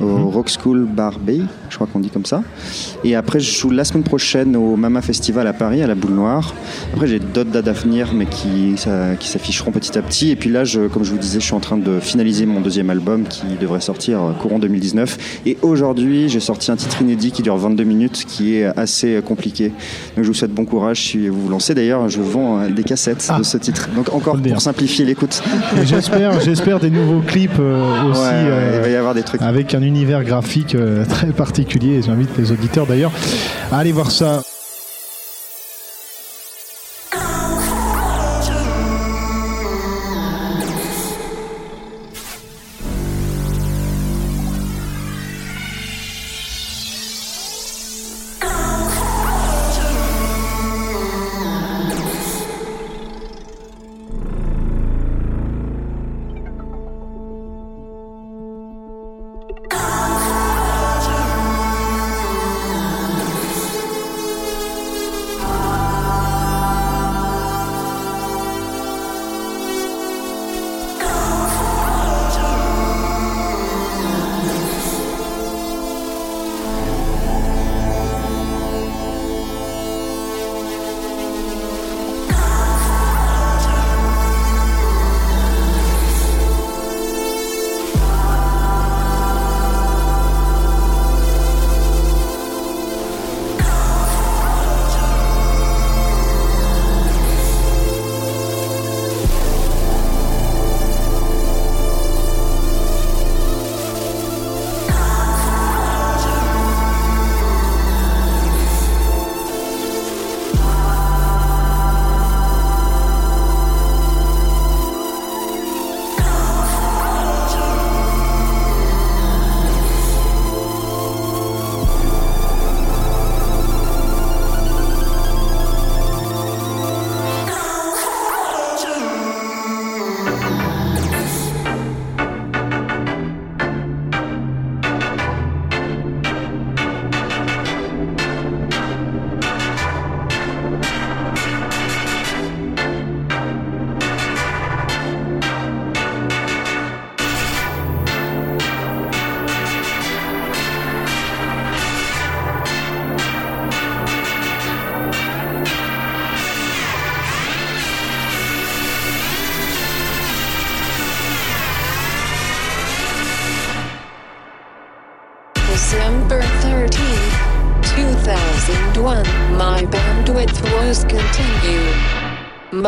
au 0.00 0.04
mhm. 0.04 0.24
Rock 0.28 0.50
School 0.50 0.86
Bar 0.86 1.18
Bay, 1.18 1.40
je 1.68 1.74
crois 1.74 1.86
qu'on 1.86 2.00
dit 2.00 2.10
comme 2.10 2.24
ça. 2.24 2.42
Et 3.04 3.14
après, 3.14 3.40
je 3.40 3.58
joue 3.58 3.70
la 3.70 3.84
semaine 3.84 4.02
prochaine 4.02 4.56
au 4.56 4.76
Mama 4.76 5.02
Festival 5.02 5.46
à 5.46 5.52
Paris, 5.52 5.82
à 5.82 5.86
la 5.86 5.94
Boule 5.94 6.12
Noire. 6.12 6.54
Après, 6.92 7.06
j'ai 7.06 7.18
d'autres 7.18 7.50
dates 7.50 7.68
à 7.68 7.72
venir, 7.72 8.12
mais 8.14 8.26
qui, 8.26 8.74
qui 9.18 9.28
s'afficheront 9.28 9.70
petit 9.70 9.96
à 9.98 10.02
petit. 10.02 10.30
Et 10.30 10.36
puis 10.36 10.50
là, 10.50 10.64
je, 10.64 10.88
comme 10.88 11.04
je 11.04 11.12
vous 11.12 11.18
disais, 11.18 11.40
je 11.40 11.44
suis 11.44 11.54
en 11.54 11.60
train 11.60 11.76
de 11.76 12.00
finaliser 12.00 12.46
mon 12.46 12.60
deuxième 12.60 12.90
album 12.90 13.24
qui 13.24 13.44
devrait 13.60 13.80
sortir 13.80 14.20
courant 14.40 14.58
2019. 14.58 15.40
Et 15.46 15.58
aujourd'hui, 15.62 16.28
j'ai 16.28 16.40
sorti 16.40 16.70
un 16.70 16.76
titre 16.76 17.02
inédit 17.02 17.32
qui 17.32 17.42
dure 17.42 17.56
22 17.56 17.84
minutes, 17.84 18.24
qui 18.26 18.56
est 18.56 18.66
assez 18.78 19.20
compliqué. 19.24 19.68
Donc, 20.16 20.24
je 20.24 20.28
vous 20.28 20.34
souhaite 20.34 20.52
bon 20.52 20.64
courage 20.64 21.02
si 21.02 21.28
vous 21.28 21.42
vous 21.42 21.48
lancez. 21.48 21.74
D'ailleurs, 21.74 22.08
je 22.08 22.20
vends 22.20 22.60
euh, 22.60 22.68
des 22.68 22.84
cassettes 22.84 23.26
de 23.28 23.40
ah. 23.40 23.44
ce 23.44 23.58
titre. 23.58 23.88
Donc, 23.94 24.12
encore 24.12 24.40
pour 24.40 24.60
simplifier 24.60 25.04
l'écoute. 25.04 25.42
J'espère, 25.84 26.40
j'espère 26.40 26.80
des 26.80 26.90
nouveaux 26.90 27.20
clips 27.20 27.50
euh, 27.58 28.10
aussi. 28.10 28.20
il 28.20 28.80
va 28.80 28.88
y 28.88 28.96
avoir 28.96 29.14
des 29.14 29.22
trucs. 29.22 29.42
Avec 29.42 29.74
un 29.74 29.82
univers 29.90 30.22
graphique 30.22 30.76
euh, 30.76 31.04
très 31.04 31.32
particulier. 31.32 32.00
J'invite 32.00 32.30
les 32.38 32.52
auditeurs 32.52 32.86
d'ailleurs 32.86 33.12
à 33.72 33.78
aller 33.78 33.92
voir 33.92 34.10
ça. 34.10 34.42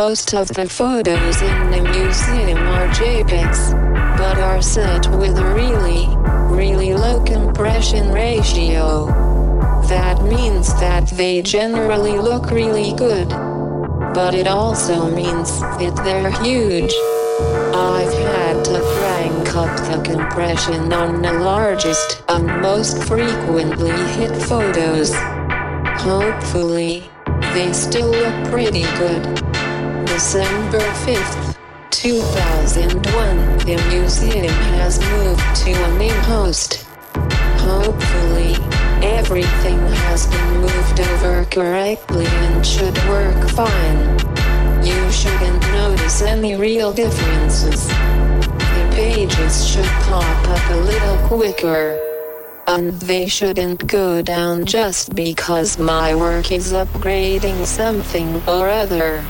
Most 0.08 0.34
of 0.34 0.48
the 0.48 0.68
photos 0.68 1.40
in 1.42 1.70
the 1.70 1.80
museum 1.80 2.58
are 2.58 2.88
JPEGs, 2.88 4.18
but 4.18 4.36
are 4.36 4.60
set 4.60 5.06
with 5.16 5.38
a 5.38 5.54
really, 5.54 6.08
really 6.52 6.92
low 6.92 7.22
compression 7.22 8.10
ratio. 8.10 9.06
That 9.88 10.20
means 10.24 10.74
that 10.80 11.06
they 11.10 11.40
generally 11.40 12.18
look 12.18 12.50
really 12.50 12.92
good. 12.94 13.28
But 14.12 14.34
it 14.34 14.48
also 14.48 15.08
means 15.08 15.60
that 15.60 15.94
they're 16.02 16.32
huge. 16.42 16.92
I've 17.72 18.12
had 18.34 18.64
to 18.64 18.80
crank 18.98 19.54
up 19.54 19.76
the 19.86 20.02
compression 20.02 20.92
on 20.92 21.22
the 21.22 21.32
largest 21.34 22.24
and 22.28 22.60
most 22.60 23.00
frequently 23.04 23.92
hit 24.16 24.34
photos. 24.42 25.12
Hopefully, 26.02 27.08
they 27.54 27.72
still 27.72 28.10
look 28.10 28.50
pretty 28.50 28.82
good. 28.98 29.61
December 30.12 30.78
5th, 31.06 31.56
2001, 31.90 33.58
the 33.64 33.82
museum 33.88 34.52
has 34.76 35.00
moved 35.00 35.56
to 35.56 35.72
a 35.72 35.98
new 35.98 36.12
host. 36.28 36.84
Hopefully, 37.64 38.54
everything 39.02 39.78
has 40.04 40.26
been 40.26 40.60
moved 40.60 41.00
over 41.00 41.46
correctly 41.46 42.26
and 42.26 42.64
should 42.64 42.94
work 43.08 43.48
fine. 43.52 44.18
You 44.84 45.10
shouldn't 45.10 45.62
notice 45.72 46.20
any 46.20 46.56
real 46.56 46.92
differences. 46.92 47.88
The 47.88 48.92
pages 48.94 49.66
should 49.66 49.92
pop 50.04 50.48
up 50.48 50.70
a 50.72 50.76
little 50.76 51.16
quicker. 51.26 51.98
And 52.66 52.92
they 53.00 53.28
shouldn't 53.28 53.86
go 53.86 54.20
down 54.20 54.66
just 54.66 55.14
because 55.14 55.78
my 55.78 56.14
work 56.14 56.52
is 56.52 56.74
upgrading 56.74 57.64
something 57.64 58.42
or 58.46 58.68
other. 58.68 59.24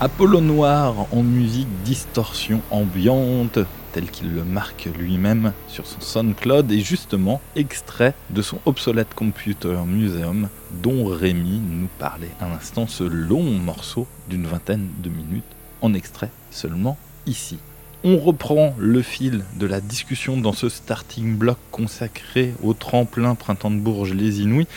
Apollo 0.00 0.40
Noir 0.40 1.08
en 1.10 1.24
musique 1.24 1.66
distorsion 1.82 2.60
ambiante, 2.70 3.58
tel 3.92 4.08
qu'il 4.08 4.32
le 4.32 4.44
marque 4.44 4.88
lui-même 4.96 5.52
sur 5.66 5.88
son 5.88 6.00
SoundCloud, 6.00 6.70
et 6.70 6.78
justement 6.78 7.40
extrait 7.56 8.14
de 8.30 8.40
son 8.40 8.60
Obsolete 8.64 9.12
Computer 9.12 9.76
Museum, 9.84 10.50
dont 10.84 11.06
Rémi 11.06 11.60
nous 11.68 11.88
parlait 11.98 12.30
un 12.40 12.52
instant, 12.52 12.86
ce 12.86 13.02
long 13.02 13.42
morceau 13.42 14.06
d'une 14.30 14.46
vingtaine 14.46 14.88
de 15.02 15.08
minutes, 15.08 15.42
en 15.80 15.92
extrait 15.94 16.30
seulement 16.52 16.96
ici. 17.26 17.58
On 18.04 18.18
reprend 18.18 18.76
le 18.78 19.02
fil 19.02 19.44
de 19.58 19.66
la 19.66 19.80
discussion 19.80 20.36
dans 20.36 20.52
ce 20.52 20.68
starting 20.68 21.34
block 21.36 21.58
consacré 21.72 22.54
au 22.62 22.72
tremplin 22.72 23.34
Printemps 23.34 23.72
de 23.72 23.80
Bourges 23.80 24.14
Les 24.14 24.42
Inouïs, 24.42 24.68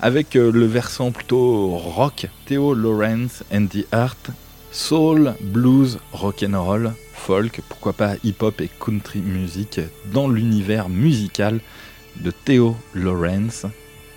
avec 0.00 0.36
euh, 0.36 0.50
le 0.50 0.64
versant 0.64 1.12
plutôt 1.12 1.76
rock, 1.76 2.28
Theo 2.46 2.72
Lawrence 2.72 3.44
and 3.52 3.66
the 3.66 3.86
Art, 3.92 4.16
soul, 4.74 5.34
blues, 5.40 6.00
rock'n'roll, 6.12 6.92
folk, 7.12 7.62
pourquoi 7.68 7.92
pas 7.92 8.16
hip-hop 8.24 8.60
et 8.60 8.68
country 8.68 9.20
music 9.20 9.80
dans 10.12 10.28
l'univers 10.28 10.88
musical 10.88 11.60
de 12.16 12.32
Theo 12.32 12.76
Lawrence, 12.92 13.66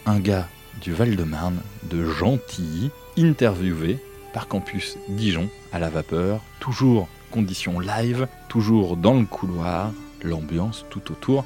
un 0.07 0.19
gars 0.19 0.47
du 0.81 0.93
Val-de-Marne, 0.93 1.59
de 1.83 2.03
Gentilly, 2.03 2.89
interviewé 3.19 3.99
par 4.33 4.47
Campus 4.47 4.97
Dijon 5.09 5.47
à 5.71 5.77
la 5.77 5.89
vapeur, 5.89 6.41
toujours 6.59 7.07
conditions 7.29 7.79
live, 7.79 8.27
toujours 8.49 8.97
dans 8.97 9.19
le 9.19 9.25
couloir, 9.25 9.91
l'ambiance 10.23 10.85
tout 10.89 11.11
autour, 11.11 11.45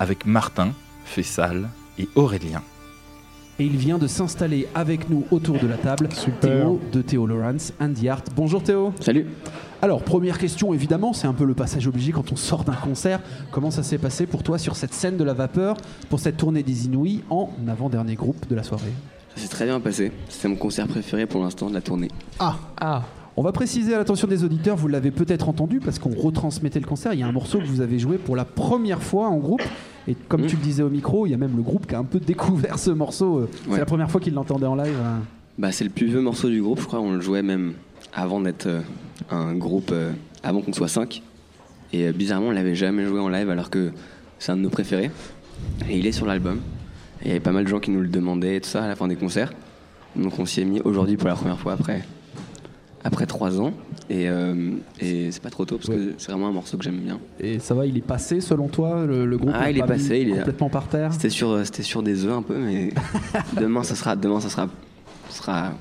avec 0.00 0.24
Martin, 0.24 0.72
Fessal 1.04 1.68
et 1.98 2.08
Aurélien. 2.14 2.62
Et 3.58 3.64
il 3.64 3.76
vient 3.76 3.96
de 3.96 4.06
s'installer 4.06 4.68
avec 4.74 5.08
nous 5.08 5.24
autour 5.30 5.58
de 5.58 5.66
la 5.66 5.78
table. 5.78 6.08
Super. 6.12 6.40
Théo 6.40 6.80
de 6.92 7.00
Théo 7.00 7.26
Lawrence 7.26 7.72
and 7.80 7.94
the 7.94 8.06
Art. 8.06 8.22
Bonjour 8.36 8.62
Théo. 8.62 8.92
Salut. 9.00 9.26
Alors, 9.80 10.02
première 10.02 10.38
question, 10.38 10.74
évidemment, 10.74 11.14
c'est 11.14 11.26
un 11.26 11.32
peu 11.32 11.44
le 11.44 11.54
passage 11.54 11.86
obligé 11.86 12.12
quand 12.12 12.32
on 12.32 12.36
sort 12.36 12.64
d'un 12.64 12.74
concert. 12.74 13.20
Comment 13.50 13.70
ça 13.70 13.82
s'est 13.82 13.98
passé 13.98 14.26
pour 14.26 14.42
toi 14.42 14.58
sur 14.58 14.76
cette 14.76 14.92
scène 14.92 15.16
de 15.16 15.24
la 15.24 15.32
vapeur, 15.32 15.76
pour 16.10 16.20
cette 16.20 16.36
tournée 16.36 16.62
des 16.62 16.86
Inouïs 16.86 17.22
en 17.30 17.50
avant-dernier 17.66 18.14
groupe 18.14 18.46
de 18.48 18.54
la 18.54 18.62
soirée? 18.62 18.92
Ça 19.34 19.42
s'est 19.42 19.48
très 19.48 19.64
bien 19.64 19.80
passé. 19.80 20.12
C'était 20.28 20.48
mon 20.48 20.56
concert 20.56 20.86
préféré 20.86 21.26
pour 21.26 21.42
l'instant 21.42 21.68
de 21.68 21.74
la 21.74 21.80
tournée. 21.80 22.08
Ah 22.38 22.56
Ah 22.78 23.02
on 23.36 23.42
va 23.42 23.52
préciser 23.52 23.94
à 23.94 23.98
l'attention 23.98 24.26
des 24.28 24.44
auditeurs, 24.44 24.76
vous 24.76 24.88
l'avez 24.88 25.10
peut-être 25.10 25.48
entendu 25.48 25.78
parce 25.80 25.98
qu'on 25.98 26.10
retransmettait 26.14 26.80
le 26.80 26.86
concert. 26.86 27.12
Il 27.12 27.20
y 27.20 27.22
a 27.22 27.26
un 27.26 27.32
morceau 27.32 27.58
que 27.58 27.66
vous 27.66 27.80
avez 27.82 27.98
joué 27.98 28.16
pour 28.18 28.34
la 28.36 28.44
première 28.44 29.02
fois 29.02 29.28
en 29.28 29.36
groupe. 29.38 29.62
Et 30.08 30.14
comme 30.28 30.42
Mm. 30.42 30.46
tu 30.46 30.56
le 30.56 30.62
disais 30.62 30.82
au 30.82 30.88
micro, 30.88 31.26
il 31.26 31.30
y 31.30 31.34
a 31.34 31.36
même 31.36 31.56
le 31.56 31.62
groupe 31.62 31.86
qui 31.86 31.94
a 31.94 31.98
un 31.98 32.04
peu 32.04 32.18
découvert 32.20 32.78
ce 32.78 32.90
morceau. 32.90 33.38
Euh, 33.40 33.48
C'est 33.64 33.70
Ouais. 33.72 33.78
la 33.78 33.84
première 33.86 34.10
fois 34.10 34.20
qu'il 34.20 34.32
l'entendait 34.34 34.66
en 34.66 34.74
live. 34.76 34.94
hein. 35.04 35.20
Bah, 35.58 35.72
c'est 35.72 35.84
le 35.84 35.90
plus 35.90 36.06
vieux 36.06 36.20
morceau 36.20 36.48
du 36.48 36.62
groupe, 36.62 36.80
je 36.80 36.86
crois. 36.86 37.00
On 37.00 37.12
le 37.12 37.20
jouait 37.20 37.42
même 37.42 37.72
avant 38.14 38.40
d'être 38.40 38.66
euh, 38.66 38.80
un 39.30 39.54
groupe, 39.54 39.90
euh, 39.92 40.12
avant 40.42 40.60
qu'on 40.62 40.72
soit 40.72 40.88
5. 40.88 41.22
Et 41.92 42.06
euh, 42.08 42.12
bizarrement, 42.12 42.48
on 42.48 42.52
l'avait 42.52 42.74
jamais 42.74 43.04
joué 43.04 43.20
en 43.20 43.28
live 43.28 43.50
alors 43.50 43.68
que 43.70 43.90
c'est 44.38 44.52
un 44.52 44.56
de 44.56 44.62
nos 44.62 44.70
préférés. 44.70 45.10
Et 45.90 45.98
il 45.98 46.06
est 46.06 46.12
sur 46.12 46.26
l'album. 46.26 46.60
Et 47.22 47.24
il 47.24 47.28
y 47.28 47.30
avait 47.32 47.40
pas 47.40 47.52
mal 47.52 47.64
de 47.64 47.68
gens 47.68 47.80
qui 47.80 47.90
nous 47.90 48.00
le 48.00 48.08
demandaient 48.08 48.56
et 48.56 48.60
tout 48.60 48.68
ça 48.68 48.84
à 48.84 48.88
la 48.88 48.94
fin 48.96 49.08
des 49.08 49.16
concerts. 49.16 49.52
Donc 50.14 50.38
on 50.38 50.46
s'y 50.46 50.60
est 50.60 50.64
mis 50.64 50.80
aujourd'hui 50.82 51.16
pour 51.16 51.28
la 51.28 51.34
première 51.34 51.58
fois 51.58 51.72
après, 51.74 52.04
après 53.06 53.26
3 53.26 53.60
ans. 53.60 53.72
Et, 54.10 54.28
euh, 54.28 54.72
et 55.00 55.30
c'est 55.32 55.42
pas 55.42 55.50
trop 55.50 55.64
tôt 55.64 55.76
parce 55.78 55.88
que 55.88 56.14
c'est 56.18 56.30
vraiment 56.30 56.48
un 56.48 56.52
morceau 56.52 56.76
que 56.76 56.84
j'aime 56.84 56.98
bien. 57.00 57.18
Et 57.40 57.58
ça 57.58 57.74
va, 57.74 57.86
il 57.86 57.96
est 57.96 58.00
passé 58.02 58.40
selon 58.40 58.68
toi, 58.68 59.04
le, 59.06 59.26
le 59.26 59.36
groupe 59.38 59.52
Ah, 59.54 59.70
il 59.70 59.76
est 59.78 59.80
pas 59.80 59.86
passé, 59.88 60.20
il 60.20 60.28
est- 60.30 60.38
complètement 60.38 60.68
par 60.68 60.88
terre? 60.88 61.12
C'était 61.12 61.30
sur, 61.30 61.50
euh, 61.50 61.64
c'était 61.64 61.82
sur 61.82 62.02
des 62.02 62.24
œufs 62.24 62.32
un 62.32 62.42
peu, 62.42 62.56
mais 62.56 62.90
demain 63.60 63.82
ça 63.82 63.94
sera, 63.94 64.14
demain 64.14 64.40
ça 64.40 64.48
sera, 64.48 64.68
ça 65.28 65.36
sera 65.42 65.72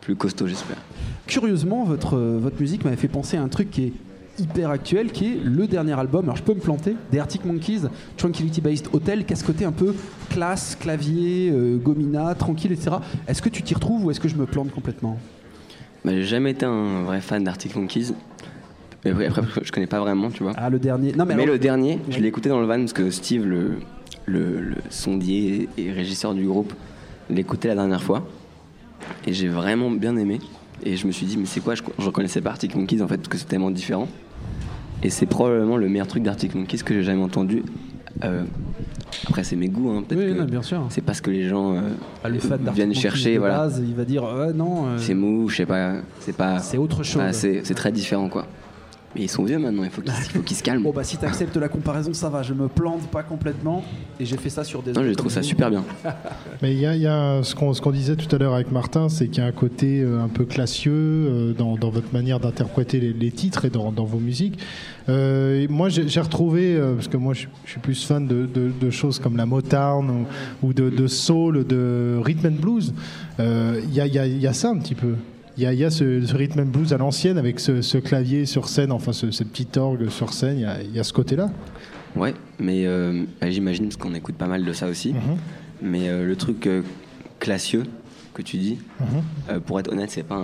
plus 0.00 0.16
costaud, 0.16 0.46
j'espère. 0.48 0.78
Curieusement, 1.26 1.84
votre, 1.84 2.16
votre 2.18 2.60
musique 2.60 2.84
m'avait 2.84 2.96
fait 2.96 3.06
penser 3.08 3.36
à 3.36 3.42
un 3.42 3.48
truc 3.48 3.70
qui 3.70 3.84
est 3.84 3.92
hyper 4.38 4.70
actuel, 4.70 5.12
qui 5.12 5.26
est 5.26 5.38
le 5.44 5.66
dernier 5.68 5.92
album, 5.92 6.24
alors 6.24 6.36
je 6.36 6.42
peux 6.42 6.54
me 6.54 6.60
planter, 6.60 6.96
des 7.12 7.18
Arctic 7.20 7.44
Monkeys, 7.44 7.82
Tranquility 8.16 8.60
Based 8.60 8.88
Hotel, 8.92 9.24
qui 9.24 9.34
a 9.34 9.36
ce 9.36 9.44
côté 9.44 9.64
un 9.64 9.72
peu 9.72 9.94
classe, 10.30 10.76
clavier, 10.80 11.50
euh, 11.52 11.76
gomina, 11.76 12.34
tranquille, 12.34 12.72
etc. 12.72 12.96
Est-ce 13.28 13.40
que 13.42 13.50
tu 13.50 13.62
t'y 13.62 13.74
retrouves 13.74 14.04
ou 14.06 14.10
est-ce 14.10 14.18
que 14.20 14.28
je 14.28 14.36
me 14.36 14.46
plante 14.46 14.72
complètement? 14.72 15.18
Bah, 16.04 16.12
j'ai 16.12 16.24
jamais 16.24 16.50
été 16.50 16.66
un 16.66 17.02
vrai 17.04 17.20
fan 17.20 17.44
d'Arctic 17.44 17.74
Monkeys. 17.76 18.12
Mais 19.04 19.10
après, 19.10 19.26
après, 19.26 19.60
je 19.64 19.72
connais 19.72 19.86
pas 19.86 20.00
vraiment, 20.00 20.30
tu 20.30 20.42
vois. 20.42 20.52
Ah, 20.56 20.70
le 20.70 20.78
dernier. 20.78 21.12
Non, 21.12 21.24
mais, 21.24 21.34
mais 21.34 21.42
alors- 21.42 21.54
le 21.54 21.58
dernier, 21.58 21.98
je 22.08 22.18
l'ai 22.18 22.28
écouté 22.28 22.48
dans 22.48 22.60
le 22.60 22.66
van 22.66 22.78
parce 22.78 22.92
que 22.92 23.10
Steve, 23.10 23.44
le, 23.46 23.76
le, 24.26 24.60
le 24.60 24.76
sondier 24.90 25.68
et 25.76 25.90
régisseur 25.92 26.34
du 26.34 26.46
groupe, 26.46 26.72
l'écoutait 27.30 27.68
la 27.68 27.74
dernière 27.74 28.02
fois. 28.02 28.26
Et 29.26 29.32
j'ai 29.32 29.48
vraiment 29.48 29.90
bien 29.90 30.16
aimé. 30.16 30.38
Et 30.84 30.96
je 30.96 31.06
me 31.06 31.12
suis 31.12 31.26
dit, 31.26 31.36
mais 31.36 31.46
c'est 31.46 31.60
quoi? 31.60 31.74
Je 31.74 31.82
ne 31.98 32.04
reconnaissais 32.06 32.40
pas 32.40 32.50
Arctic 32.50 32.74
Monkeys 32.74 33.02
en 33.02 33.08
fait, 33.08 33.16
parce 33.16 33.28
que 33.28 33.38
c'est 33.38 33.46
tellement 33.48 33.70
différent. 33.70 34.08
Et 35.04 35.10
c'est 35.10 35.26
probablement 35.26 35.76
le 35.76 35.88
meilleur 35.88 36.06
truc 36.06 36.22
d'Arctic 36.22 36.54
Monkeys 36.54 36.78
que 36.84 36.94
j'ai 36.94 37.02
jamais 37.02 37.22
entendu. 37.22 37.62
Euh, 38.24 38.44
après, 39.26 39.44
c'est 39.44 39.56
mes 39.56 39.68
goûts, 39.68 39.90
hein, 39.90 40.02
peut-être 40.06 40.20
Oui, 40.20 40.34
que 40.34 40.38
non, 40.40 40.44
bien 40.46 40.62
sûr. 40.62 40.84
c'est 40.90 41.00
pas 41.00 41.14
ce 41.14 41.22
que 41.22 41.30
les 41.30 41.48
gens 41.48 41.74
euh, 41.74 41.80
Ah, 42.24 42.28
le 42.28 42.38
fan 42.38 42.60
viennent 42.74 42.94
chercher. 42.94 43.38
Voilà. 43.38 43.58
base, 43.58 43.82
il 43.86 43.94
va 43.94 44.04
dire 44.04 44.24
euh, 44.24 44.52
non. 44.52 44.86
euh, 44.86 44.98
C'est 44.98 45.14
mou, 45.14 45.48
je 45.48 45.56
sais 45.56 45.66
pas. 45.66 45.94
C'est 46.20 46.36
pas. 46.36 46.58
C'est 46.58 46.78
autre 46.78 47.02
chose. 47.02 47.22
Ah, 47.24 47.32
c'est 47.32 47.60
c'est 47.64 47.74
très 47.74 47.92
différent, 47.92 48.28
quoi. 48.28 48.46
Mais 49.14 49.22
ils 49.22 49.28
sont 49.30 49.44
vieux 49.44 49.58
maintenant, 49.58 49.84
il 49.84 49.90
faut 49.90 50.00
qu'ils 50.02 50.12
il 50.18 50.30
faut 50.30 50.40
qu'ils 50.40 50.56
se 50.56 50.62
calment. 50.62 50.82
Bon 50.84 50.92
bah 50.92 51.04
si 51.04 51.16
t'acceptes 51.16 51.56
la 51.56 51.68
comparaison 51.68 52.12
ça 52.14 52.28
va, 52.30 52.42
je 52.42 52.54
me 52.54 52.68
plante 52.68 53.06
pas 53.10 53.22
complètement 53.22 53.84
et 54.18 54.24
j'ai 54.24 54.36
fait 54.36 54.48
ça 54.50 54.64
sur 54.64 54.82
des 54.82 54.92
Non, 54.92 55.02
je 55.04 55.12
trouve 55.12 55.30
ça 55.30 55.42
super 55.42 55.70
bien. 55.70 55.84
Mais 56.62 56.72
il 56.72 56.78
y 56.80 56.86
a, 56.86 56.96
il 56.96 57.02
y 57.02 57.06
a 57.06 57.42
ce 57.42 57.54
qu'on 57.54 57.74
ce 57.74 57.80
qu'on 57.80 57.90
disait 57.90 58.16
tout 58.16 58.34
à 58.34 58.38
l'heure 58.38 58.54
avec 58.54 58.72
Martin, 58.72 59.08
c'est 59.08 59.28
qu'il 59.28 59.42
y 59.42 59.46
a 59.46 59.48
un 59.48 59.52
côté 59.52 60.00
euh, 60.00 60.20
un 60.22 60.28
peu 60.28 60.44
classieux 60.44 60.92
euh, 60.94 61.52
dans, 61.52 61.76
dans 61.76 61.90
votre 61.90 62.12
manière 62.12 62.40
d'interpréter 62.40 63.00
les, 63.00 63.12
les 63.12 63.30
titres 63.30 63.64
et 63.66 63.70
dans, 63.70 63.92
dans 63.92 64.04
vos 64.04 64.18
musiques. 64.18 64.58
Euh, 65.08 65.66
moi, 65.68 65.88
j'ai 65.88 66.20
retrouvé, 66.20 66.78
parce 66.94 67.08
que 67.08 67.16
moi, 67.16 67.34
je, 67.34 67.46
suis 67.66 67.80
plus 67.80 68.04
fan 68.06 68.26
de, 68.26 68.46
de- 68.46 68.70
de 68.80 68.90
choses 68.90 69.18
comme 69.18 69.36
la 69.36 69.46
Motown 69.46 70.08
ou, 70.62 70.68
ou 70.68 70.72
de, 70.72 70.90
de 70.90 71.06
soul, 71.08 71.66
de 71.66 72.18
rhythm 72.24 72.46
and 72.46 72.60
blues. 72.60 72.94
Euh, 73.40 73.80
Il 73.84 73.92
y, 73.94 74.00
a, 74.00 74.06
il 74.06 74.14
y 74.14 74.18
a- 74.18 74.26
il 74.26 74.38
y 74.40 74.46
a 74.46 74.52
ça 74.52 74.68
un 74.70 74.78
petit 74.78 74.94
peu. 74.94 75.14
Il 75.58 75.62
y 75.62 75.66
a, 75.66 75.72
il 75.74 75.78
y 75.78 75.84
a 75.84 75.90
ce, 75.90 76.24
ce 76.24 76.34
rhythm 76.34 76.60
and 76.60 76.66
blues 76.66 76.92
à 76.92 76.98
l'ancienne 76.98 77.36
avec 77.38 77.60
ce, 77.60 77.82
ce 77.82 77.98
clavier 77.98 78.46
sur 78.46 78.68
scène, 78.68 78.90
enfin 78.92 79.12
ce, 79.12 79.30
ce 79.30 79.44
petit 79.44 79.68
orgue 79.78 80.08
sur 80.08 80.32
scène. 80.32 80.56
Il 80.58 80.62
y 80.62 80.64
a, 80.66 80.82
il 80.82 80.94
y 80.94 80.98
a 80.98 81.04
ce 81.04 81.12
côté-là? 81.12 81.50
Ouais, 82.16 82.34
mais 82.58 82.86
euh, 82.86 83.24
j'imagine 83.48 83.84
parce 83.86 83.96
qu'on 83.96 84.14
écoute 84.14 84.34
pas 84.36 84.46
mal 84.46 84.64
de 84.64 84.72
ça 84.72 84.86
aussi. 84.88 85.12
Mhm. 85.12 85.20
Mais 85.82 86.08
euh, 86.08 86.26
le 86.26 86.36
truc 86.36 86.66
euh, 86.66 86.82
classieux 87.38 87.82
que 88.34 88.40
tu 88.40 88.56
dis, 88.56 88.78
Mhm. 89.00 89.06
euh, 89.50 89.60
pour 89.60 89.78
être 89.78 89.92
honnête, 89.92 90.10
c'est 90.10 90.22
pas 90.22 90.40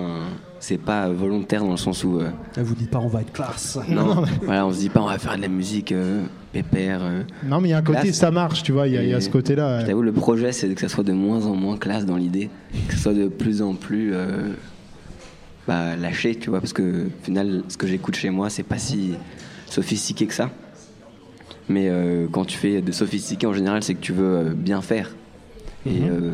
c'est 0.61 0.77
pas 0.77 1.09
volontaire 1.09 1.63
dans 1.63 1.71
le 1.71 1.77
sens 1.79 2.03
où 2.05 2.19
euh, 2.19 2.29
Elle 2.57 2.65
vous 2.65 2.75
dit 2.75 2.87
pas 2.87 2.99
on 2.99 3.07
va 3.07 3.23
être 3.23 3.33
classe. 3.33 3.79
non, 3.89 4.25
voilà, 4.43 4.67
on 4.67 4.73
se 4.73 4.79
dit 4.81 4.89
pas 4.91 5.01
on 5.01 5.07
va 5.07 5.19
faire 5.19 5.37
de 5.37 5.43
la 5.43 5.49
musique 5.49 5.93
euh, 5.93 6.23
pépère. 6.53 7.01
euh. 7.03 7.23
Non, 7.47 7.61
mais 7.63 7.69
il 7.69 7.71
y 7.71 7.75
a 7.75 7.79
un 7.79 7.83
côté, 7.83 8.01
Classe. 8.03 8.17
ça 8.17 8.31
marche, 8.31 8.63
tu 8.63 8.73
vois. 8.73 8.89
Il 8.89 8.95
y 8.95 8.99
a, 8.99 9.03
il 9.03 9.09
y 9.09 9.15
a 9.15 9.21
ce 9.23 9.31
côté-là. 9.31 9.81
Je 9.81 9.87
t'avoue, 9.87 10.03
le 10.03 10.13
projet, 10.13 10.53
c'est 10.53 10.69
que 10.75 10.81
ça 10.81 10.89
soit 10.89 11.05
de 11.05 11.13
moins 11.13 11.47
en 11.47 11.55
moins 11.55 11.79
classe 11.79 12.05
dans 12.05 12.17
l'idée, 12.17 12.51
que 12.89 12.95
ce 12.95 13.01
soit 13.01 13.15
de 13.15 13.29
plus 13.29 13.63
en 13.63 13.75
plus 13.75 14.11
euh, 14.13 14.49
bah, 15.69 15.95
lâché, 15.97 16.35
tu 16.35 16.51
vois, 16.51 16.61
parce 16.61 16.73
que 16.73 17.07
au 17.07 17.25
final, 17.25 17.63
ce 17.69 17.77
que 17.77 17.87
j'écoute 17.87 18.17
chez 18.17 18.31
moi, 18.31 18.49
c'est 18.51 18.63
pas 18.65 18.79
si 18.79 19.15
sophistiqué 19.67 20.27
que 20.27 20.35
ça. 20.35 20.51
Mais 21.69 21.89
euh, 21.89 22.27
quand 22.33 22.45
tu 22.47 22.57
fais 22.57 22.81
de 22.81 22.91
sophistiqué, 22.93 23.47
en 23.47 23.53
général, 23.53 23.83
c'est 23.83 23.95
que 23.95 24.01
tu 24.01 24.13
veux 24.15 24.25
euh, 24.37 24.55
bien 24.55 24.81
faire. 24.81 25.15
Et 25.85 26.09
euh, 26.09 26.33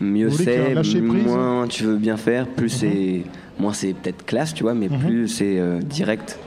mieux 0.00 0.26
Mhm. 0.26 0.32
Ait 0.32 0.32
un 0.32 0.36
c'est, 0.36 0.74
lâcher 0.74 1.00
moins 1.00 1.66
tu 1.68 1.84
veux 1.84 1.96
bien 1.96 2.16
faire, 2.16 2.46
plus 2.48 2.72
Mhm. 2.74 2.78
c'est, 2.80 3.22
moins 3.60 3.72
c'est 3.72 3.92
peut-être 3.94 4.26
classe, 4.26 4.52
tu 4.54 4.64
vois, 4.64 4.74
mais 4.74 4.88
Mhm. 4.88 4.98
plus 4.98 5.28
c'est 5.28 5.58
euh, 5.58 5.78
direct 5.80 6.38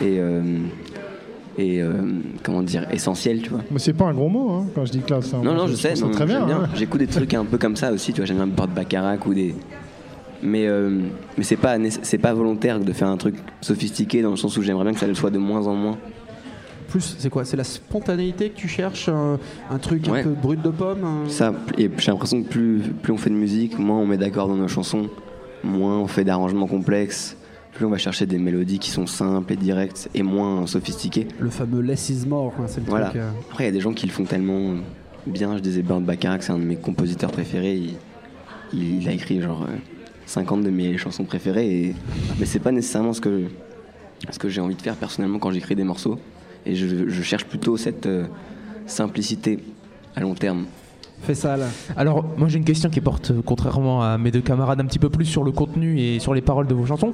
et 0.00 0.18
euh, 0.18 0.42
et 1.58 1.80
euh, 1.82 1.92
comment 2.42 2.62
dire 2.62 2.86
essentiel, 2.92 3.40
tu 3.42 3.50
vois. 3.50 3.62
Mais 3.70 3.78
c'est 3.78 3.92
pas 3.94 4.04
un 4.06 4.14
gros 4.14 4.28
mot 4.28 4.50
hein, 4.50 4.66
quand 4.74 4.84
je 4.86 4.92
dis 4.92 5.00
classe. 5.00 5.32
hein. 5.34 5.40
Non, 5.42 5.54
non, 5.54 5.66
je 5.68 5.74
sais, 5.74 5.94
non, 5.94 6.10
très 6.10 6.26
bien. 6.26 6.46
hein. 6.48 6.68
J'écoute 6.74 7.00
des 7.00 7.06
trucs 7.06 7.32
un 7.34 7.44
peu 7.44 7.56
comme 7.58 7.76
ça 7.76 7.92
aussi, 7.92 8.12
tu 8.12 8.20
vois, 8.20 8.26
j'aime 8.26 8.36
bien 8.38 8.46
Bord 8.46 8.68
Baccarat 8.68 9.16
ou 9.26 9.34
des. 9.34 9.54
Mais, 10.42 10.66
euh, 10.66 11.00
mais 11.38 11.44
c'est 11.44 11.56
pas, 11.56 11.76
c'est 12.02 12.18
pas 12.18 12.34
volontaire 12.34 12.78
de 12.78 12.92
faire 12.92 13.08
un 13.08 13.16
truc 13.16 13.36
sophistiqué 13.60 14.22
dans 14.22 14.30
le 14.30 14.36
sens 14.36 14.56
où 14.56 14.62
j'aimerais 14.62 14.84
bien 14.84 14.92
que 14.92 15.00
ça 15.00 15.06
le 15.06 15.14
soit 15.14 15.30
de 15.30 15.38
moins 15.38 15.66
en 15.66 15.74
moins. 15.74 15.98
Plus 16.88 17.16
c'est 17.18 17.30
quoi? 17.30 17.44
C'est 17.44 17.56
la 17.56 17.64
spontanéité 17.64 18.50
que 18.50 18.56
tu 18.56 18.68
cherches 18.68 19.08
un, 19.08 19.38
un 19.70 19.78
truc 19.78 20.06
Ouais. 20.08 20.20
un 20.20 20.24
peu 20.24 20.30
brut 20.30 20.62
de 20.62 20.70
pomme 20.70 21.04
un- 21.04 21.28
Ça, 21.28 21.52
et 21.78 21.90
j'ai 21.98 22.10
l'impression 22.12 22.42
que 22.42 22.48
plus, 22.48 22.80
plus 23.02 23.12
on 23.12 23.16
fait 23.16 23.30
de 23.30 23.34
musique, 23.34 23.78
moins 23.78 23.98
on 23.98 24.06
met 24.06 24.16
d'accord 24.18 24.46
dans 24.46 24.56
nos 24.56 24.68
chansons, 24.68 25.08
moins 25.64 25.98
on 25.98 26.06
fait 26.06 26.22
d'arrangements 26.22 26.66
complexes, 26.68 27.36
plus 27.72 27.84
on 27.86 27.90
va 27.90 27.98
chercher 27.98 28.26
des 28.26 28.38
mélodies 28.38 28.78
qui 28.78 28.90
sont 28.90 29.06
simples 29.06 29.52
et 29.54 29.56
directes 29.56 30.08
et 30.14 30.22
moins 30.22 30.66
sophistiquées. 30.66 31.26
Le 31.40 31.50
fameux 31.50 31.80
less 31.80 32.08
is 32.10 32.26
more, 32.26 32.52
hein, 32.60 32.64
c'est 32.68 32.80
le 32.80 32.86
Voilà. 32.86 33.06
truc. 33.06 33.20
euh, 33.20 33.30
Après, 33.50 33.64
il 33.64 33.66
y 33.66 33.70
a 33.70 33.72
des 33.72 33.80
gens 33.80 33.92
qui 33.92 34.06
le 34.06 34.12
font 34.12 34.24
tellement, 34.24 34.74
bien. 35.26 35.56
Je 35.56 35.62
disais 35.62 35.82
Burt 35.82 36.02
Bacharach, 36.02 36.42
c'est 36.42 36.52
un 36.52 36.58
de 36.58 36.64
mes 36.64 36.76
compositeurs 36.76 37.32
préférés. 37.32 37.82
Il 38.72 39.08
a 39.08 39.12
écrit 39.12 39.40
genre 39.40 39.62
euh, 39.68 39.74
50 40.26 40.62
de 40.62 40.70
mes 40.70 40.98
chansons 40.98 41.24
préférées. 41.24 41.68
Et, 41.68 41.94
mais 42.38 42.46
c'est 42.46 42.58
pas 42.58 42.72
nécessairement 42.72 43.12
ce 43.12 43.20
que, 43.20 43.48
j'ai 44.48 44.60
envie 44.60 44.74
de 44.74 44.82
faire 44.82 44.96
personnellement 44.96 45.38
quand 45.38 45.50
j'écris 45.50 45.74
des 45.74 45.84
morceaux. 45.84 46.18
Et 46.66 46.74
je, 46.74 47.08
je 47.08 47.22
cherche 47.22 47.44
plutôt 47.44 47.76
cette 47.76 48.06
euh, 48.06 48.26
simplicité 48.86 49.60
à 50.14 50.20
long 50.20 50.34
terme. 50.34 50.66
Fais 51.22 51.34
ça 51.34 51.56
là. 51.56 51.66
Alors, 51.96 52.24
moi 52.36 52.48
j'ai 52.48 52.58
une 52.58 52.64
question 52.64 52.88
qui 52.88 53.00
porte, 53.00 53.32
euh, 53.32 53.42
contrairement 53.44 54.02
à 54.02 54.16
mes 54.16 54.30
deux 54.30 54.42
camarades, 54.42 54.80
un 54.80 54.84
petit 54.84 55.00
peu 55.00 55.08
plus 55.08 55.24
sur 55.24 55.42
le 55.42 55.50
contenu 55.50 55.98
et 55.98 56.20
sur 56.20 56.34
les 56.34 56.40
paroles 56.40 56.66
de 56.68 56.74
vos 56.74 56.86
chansons. 56.86 57.12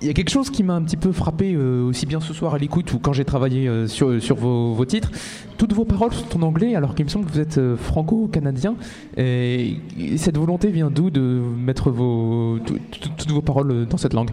Il 0.00 0.06
y 0.08 0.10
a 0.10 0.14
quelque 0.14 0.30
chose 0.30 0.50
qui 0.50 0.62
m'a 0.64 0.74
un 0.74 0.82
petit 0.82 0.96
peu 0.96 1.12
frappé, 1.12 1.54
euh, 1.54 1.84
aussi 1.84 2.06
bien 2.06 2.20
ce 2.20 2.34
soir 2.34 2.54
à 2.54 2.58
l'écoute 2.58 2.92
ou 2.92 2.98
quand 2.98 3.12
j'ai 3.12 3.24
travaillé 3.24 3.68
euh, 3.68 3.86
sur, 3.86 4.20
sur 4.20 4.36
vos, 4.36 4.72
vos 4.72 4.84
titres. 4.84 5.10
Toutes 5.58 5.74
vos 5.74 5.84
paroles 5.84 6.12
sont 6.12 6.38
en 6.38 6.42
anglais, 6.42 6.74
alors 6.74 6.96
qu'il 6.96 7.04
me 7.04 7.10
semble 7.10 7.26
que 7.26 7.32
vous 7.32 7.40
êtes 7.40 7.58
euh, 7.58 7.76
franco-canadien. 7.76 8.74
Et, 9.16 9.76
et 9.96 10.18
cette 10.18 10.38
volonté 10.38 10.70
vient 10.70 10.90
d'où 10.90 11.10
de 11.10 11.40
mettre 11.56 11.90
vos, 11.90 12.58
toutes 12.64 13.30
vos 13.30 13.42
paroles 13.42 13.86
dans 13.86 13.98
cette 13.98 14.14
langue? 14.14 14.30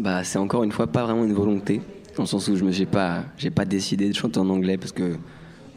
Bah, 0.00 0.24
c'est 0.24 0.38
encore 0.38 0.64
une 0.64 0.72
fois 0.72 0.86
pas 0.86 1.04
vraiment 1.04 1.24
une 1.24 1.34
volonté, 1.34 1.82
dans 2.16 2.24
le 2.24 2.26
sens 2.26 2.48
où 2.48 2.56
je 2.56 2.64
me 2.64 2.72
j'ai 2.72 2.86
pas, 2.86 3.22
j'ai 3.36 3.50
pas 3.50 3.66
décidé 3.66 4.08
de 4.08 4.14
chanter 4.14 4.40
en 4.40 4.48
anglais 4.48 4.76
parce 4.78 4.92
que 4.92 5.18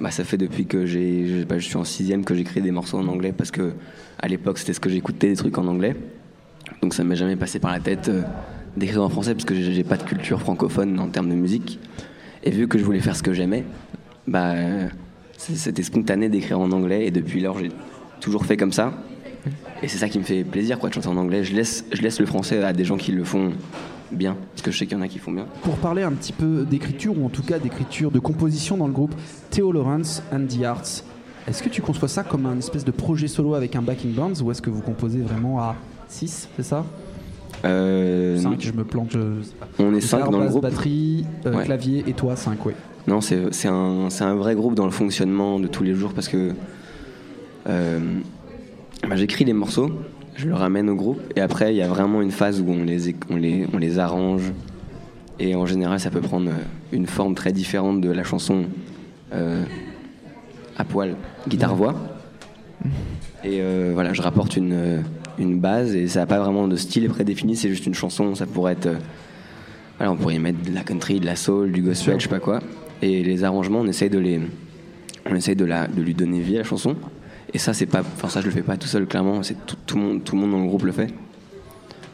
bah, 0.04 0.12
ça 0.12 0.26
fait 0.26 0.36
depuis 0.36 0.66
que 0.66 0.86
j'ai, 0.86 1.46
je, 1.50 1.58
suis 1.60 1.78
en 1.78 1.86
sixième 1.86 2.26
que 2.26 2.36
j'écris 2.36 2.62
des 2.62 2.72
morceaux 2.72 2.98
en 2.98 3.08
anglais 3.08 3.32
parce 3.32 3.52
que 3.52 3.72
à 4.20 4.28
l'époque 4.28 4.58
c'était 4.58 4.74
ce 4.74 4.82
que 4.82 4.90
j'écoutais 4.90 5.30
des 5.30 5.38
trucs 5.38 5.58
en 5.58 5.66
anglais, 5.66 5.96
donc 6.82 6.94
ça 6.94 7.06
m'est 7.06 7.16
jamais 7.16 7.38
passé 7.38 7.58
par 7.58 7.72
la 7.72 7.80
tête 7.80 8.10
euh, 8.10 8.22
d'écrire 8.76 9.02
en 9.02 9.08
français 9.08 9.34
parce 9.34 9.46
que 9.46 9.56
j'ai, 9.56 9.84
pas 9.86 9.96
de 9.96 10.04
culture 10.04 10.42
francophone 10.42 11.00
en 11.00 11.08
termes 11.08 11.30
de 11.30 11.36
musique. 11.36 11.80
Et 12.44 12.52
vu 12.52 12.68
que 12.68 12.78
je 12.78 12.84
voulais 12.84 13.00
faire 13.00 13.16
ce 13.16 13.24
que 13.24 13.32
j'aimais, 13.32 13.64
bah, 14.28 14.56
c'était 15.38 15.84
spontané 15.84 16.28
d'écrire 16.28 16.60
en 16.60 16.74
anglais 16.74 17.06
et 17.08 17.12
depuis 17.12 17.40
lors 17.40 17.58
j'ai 17.58 17.72
toujours 18.20 18.46
fait 18.46 18.58
comme 18.58 18.74
ça. 18.74 18.94
Et 19.82 19.88
c'est 19.88 20.00
ça 20.00 20.10
qui 20.10 20.20
me 20.20 20.26
fait 20.26 20.44
plaisir 20.44 20.80
quoi, 20.80 20.90
de 20.90 20.96
chanter 20.96 21.08
en 21.08 21.16
anglais. 21.16 21.46
Je 21.46 21.56
laisse, 21.56 21.86
je 21.94 22.02
laisse 22.02 22.20
le 22.20 22.26
français 22.26 22.62
à 22.62 22.74
des 22.74 22.84
gens 22.84 22.98
qui 22.98 23.14
le 23.14 23.24
font 23.24 23.54
bien, 24.14 24.38
parce 24.52 24.62
que 24.62 24.72
je 24.72 24.78
sais 24.78 24.86
qu'il 24.86 24.98
y 24.98 25.00
en 25.00 25.04
a 25.04 25.08
qui 25.08 25.20
font 25.20 25.32
bien. 25.32 25.46
Pour 25.64 25.76
parler 25.78 26.04
un 26.04 26.12
petit 26.12 26.34
peu 26.34 26.66
d'écriture, 26.70 27.18
ou 27.18 27.26
en 27.26 27.30
tout 27.30 27.44
cas 27.44 27.60
d'écriture, 27.60 28.12
de 28.12 28.20
composition 28.20 28.78
dans 28.78 28.88
le 28.88 28.94
groupe 28.94 29.14
Theo 29.50 29.72
Lawrence 29.72 30.24
and 30.32 30.46
the 30.48 30.64
Arts, 30.64 31.04
est-ce 31.48 31.62
que 31.62 31.70
tu 31.70 31.82
conçois 31.82 32.08
ça 32.08 32.24
comme 32.24 32.46
un 32.46 32.58
espèce 32.58 32.86
de 32.86 32.92
projet 32.92 33.28
solo 33.28 33.54
avec 33.56 33.76
un 33.76 33.82
backing 33.82 34.14
band 34.14 34.34
ou 34.42 34.52
est-ce 34.52 34.62
que 34.62 34.70
vous 34.70 34.82
composez 34.82 35.20
vraiment 35.20 35.60
à 35.60 35.76
6, 36.08 36.50
c'est 36.56 36.64
ça? 36.64 36.86
Euh, 37.66 38.38
5, 38.40 38.62
je 38.62 38.72
me 38.72 38.84
plante. 38.84 39.12
Je... 39.12 39.42
sais 39.42 39.54
pas. 39.60 39.68
on 39.80 39.94
est 39.94 40.00
Guitare, 40.00 40.26
5 40.26 40.32
dans 40.32 40.40
le 40.40 40.50
groupe. 40.50 40.64
batterie, 40.64 41.26
euh, 41.46 41.56
Ouais. 41.56 41.66
clavier 41.66 42.04
et 42.08 42.14
toi 42.14 42.36
5, 42.36 42.66
ouais. 42.66 42.76
Non, 43.08 43.20
c'est 43.22 43.68
un, 43.68 44.36
vrai 44.36 44.56
groupe 44.56 44.76
dans 44.76 44.86
le 44.86 44.92
fonctionnement 44.92 45.60
de 45.60 45.68
tous 45.68 45.84
les 45.84 45.94
jours 45.94 46.14
parce 46.14 46.30
que 46.30 46.54
euh, 47.68 48.00
bah, 49.08 49.16
j'écris 49.16 49.44
les 49.44 49.54
morceaux, 49.54 49.92
je 50.36 50.48
le 50.48 50.56
ramène 50.56 50.90
au 50.90 50.96
groupe 50.96 51.22
et 51.36 51.42
après 51.42 51.74
il 51.74 51.78
y 51.78 51.82
a 51.82 51.88
vraiment 51.88 52.22
une 52.22 52.32
phase 52.32 52.60
où 52.62 52.66
on 52.70 52.84
les, 52.84 53.16
on 53.30 53.36
les, 53.36 53.68
on 53.74 53.78
les 53.78 54.00
arrange 54.00 54.52
et 55.40 55.56
en 55.56 55.66
général 55.66 56.00
ça 56.00 56.10
peut 56.10 56.22
prendre 56.22 56.50
euh, 56.50 56.64
une 56.92 57.08
forme 57.08 57.36
très 57.36 57.52
différente 57.52 58.02
de 58.02 58.10
la 58.12 58.24
chanson 58.24 58.66
euh, 59.34 59.64
à 60.78 60.84
poil, 60.84 61.16
guitare-voix. 61.48 61.96
Et 63.44 63.60
euh, 63.62 63.92
voilà, 63.94 64.14
je 64.14 64.22
rapporte 64.22 64.58
une, 64.58 65.04
une 65.38 65.60
base 65.60 65.96
et 65.96 66.08
ça 66.08 66.22
n'a 66.22 66.26
pas 66.26 66.40
vraiment 66.40 66.68
de 66.68 66.76
style 66.76 67.08
prédéfini, 67.10 67.56
c'est 67.56 67.70
juste 67.70 67.86
une 67.86 67.94
chanson, 67.94 68.36
ça 68.36 68.46
pourrait 68.46 68.74
être... 68.74 68.88
euh, 68.88 68.98
voilà, 69.98 70.12
on 70.12 70.16
pourrait 70.16 70.36
y 70.36 70.40
mettre 70.40 70.62
de 70.62 70.74
la 70.74 70.82
country, 70.82 71.20
de 71.20 71.26
la 71.26 71.36
soul, 71.36 71.72
du 71.72 71.82
gospel, 71.82 72.20
je 72.20 72.24
sais 72.24 72.30
pas 72.30 72.40
quoi. 72.40 72.60
Et 73.02 73.24
les 73.24 73.44
arrangements, 73.44 73.80
on 73.80 73.88
essaye 73.88 74.10
de 74.10 74.18
les, 74.18 74.40
on 75.30 75.36
essaye 75.36 75.56
de, 75.56 75.66
la, 75.66 75.88
de 75.88 76.02
lui 76.02 76.14
donner 76.14 76.40
vie 76.40 76.56
à 76.56 76.60
la 76.60 76.64
chanson. 76.64 76.96
Et 77.54 77.60
ça, 77.60 77.74
c'est 77.74 77.86
pas, 77.86 78.02
enfin 78.02 78.30
ça, 78.30 78.42
je 78.42 78.46
le 78.46 78.52
fais 78.52 78.64
pas 78.64 78.78
tout 78.78 78.88
seul, 78.88 79.06
clairement. 79.06 79.44
C'est 79.44 79.66
tout, 79.66 79.78
tout 79.86 79.96
le 79.98 80.02
monde, 80.04 80.24
tout 80.24 80.36
le 80.36 80.42
monde 80.42 80.52
dans 80.52 80.62
le 80.62 80.68
groupe 80.68 80.84
le 80.84 80.92
fait. 80.92 81.14